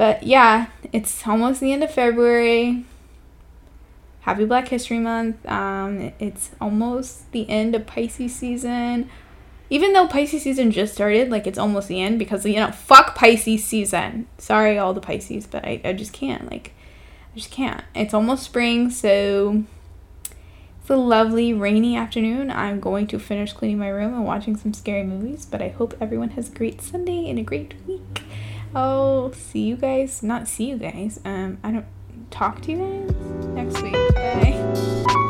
but 0.00 0.22
yeah, 0.22 0.68
it's 0.94 1.26
almost 1.26 1.60
the 1.60 1.74
end 1.74 1.84
of 1.84 1.92
February. 1.92 2.86
Happy 4.20 4.46
Black 4.46 4.68
History 4.68 4.98
Month. 4.98 5.46
Um, 5.46 6.12
it's 6.18 6.52
almost 6.58 7.30
the 7.32 7.46
end 7.50 7.74
of 7.74 7.86
Pisces 7.86 8.34
season 8.34 9.10
even 9.70 9.92
though 9.92 10.08
Pisces 10.08 10.42
season 10.42 10.72
just 10.72 10.94
started, 10.94 11.30
like 11.30 11.46
it's 11.46 11.58
almost 11.58 11.86
the 11.86 12.00
end 12.00 12.18
because 12.18 12.44
you 12.44 12.56
know, 12.56 12.72
fuck 12.72 13.14
Pisces 13.14 13.64
season. 13.64 14.26
Sorry, 14.36 14.76
all 14.76 14.92
the 14.92 15.00
Pisces, 15.00 15.46
but 15.46 15.64
I, 15.64 15.80
I 15.84 15.92
just 15.92 16.12
can't. 16.12 16.50
Like, 16.50 16.72
I 17.32 17.38
just 17.38 17.52
can't. 17.52 17.84
It's 17.94 18.12
almost 18.12 18.42
spring, 18.42 18.90
so 18.90 19.64
it's 20.80 20.90
a 20.90 20.96
lovely 20.96 21.52
rainy 21.52 21.96
afternoon. 21.96 22.50
I'm 22.50 22.80
going 22.80 23.06
to 23.08 23.20
finish 23.20 23.52
cleaning 23.52 23.78
my 23.78 23.90
room 23.90 24.12
and 24.12 24.24
watching 24.24 24.56
some 24.56 24.74
scary 24.74 25.04
movies, 25.04 25.46
but 25.46 25.62
I 25.62 25.68
hope 25.68 25.94
everyone 26.00 26.30
has 26.30 26.48
a 26.48 26.52
great 26.52 26.82
Sunday 26.82 27.30
and 27.30 27.38
a 27.38 27.42
great 27.44 27.74
week. 27.86 28.22
I'll 28.74 29.32
see 29.32 29.60
you 29.60 29.76
guys, 29.76 30.22
not 30.22 30.48
see 30.48 30.70
you 30.70 30.76
guys, 30.76 31.20
um, 31.24 31.58
I 31.62 31.72
don't 31.72 31.86
talk 32.30 32.60
to 32.62 32.72
you 32.72 32.78
guys 32.78 33.16
next 33.54 33.82
week. 33.82 33.94
Bye. 34.14 35.26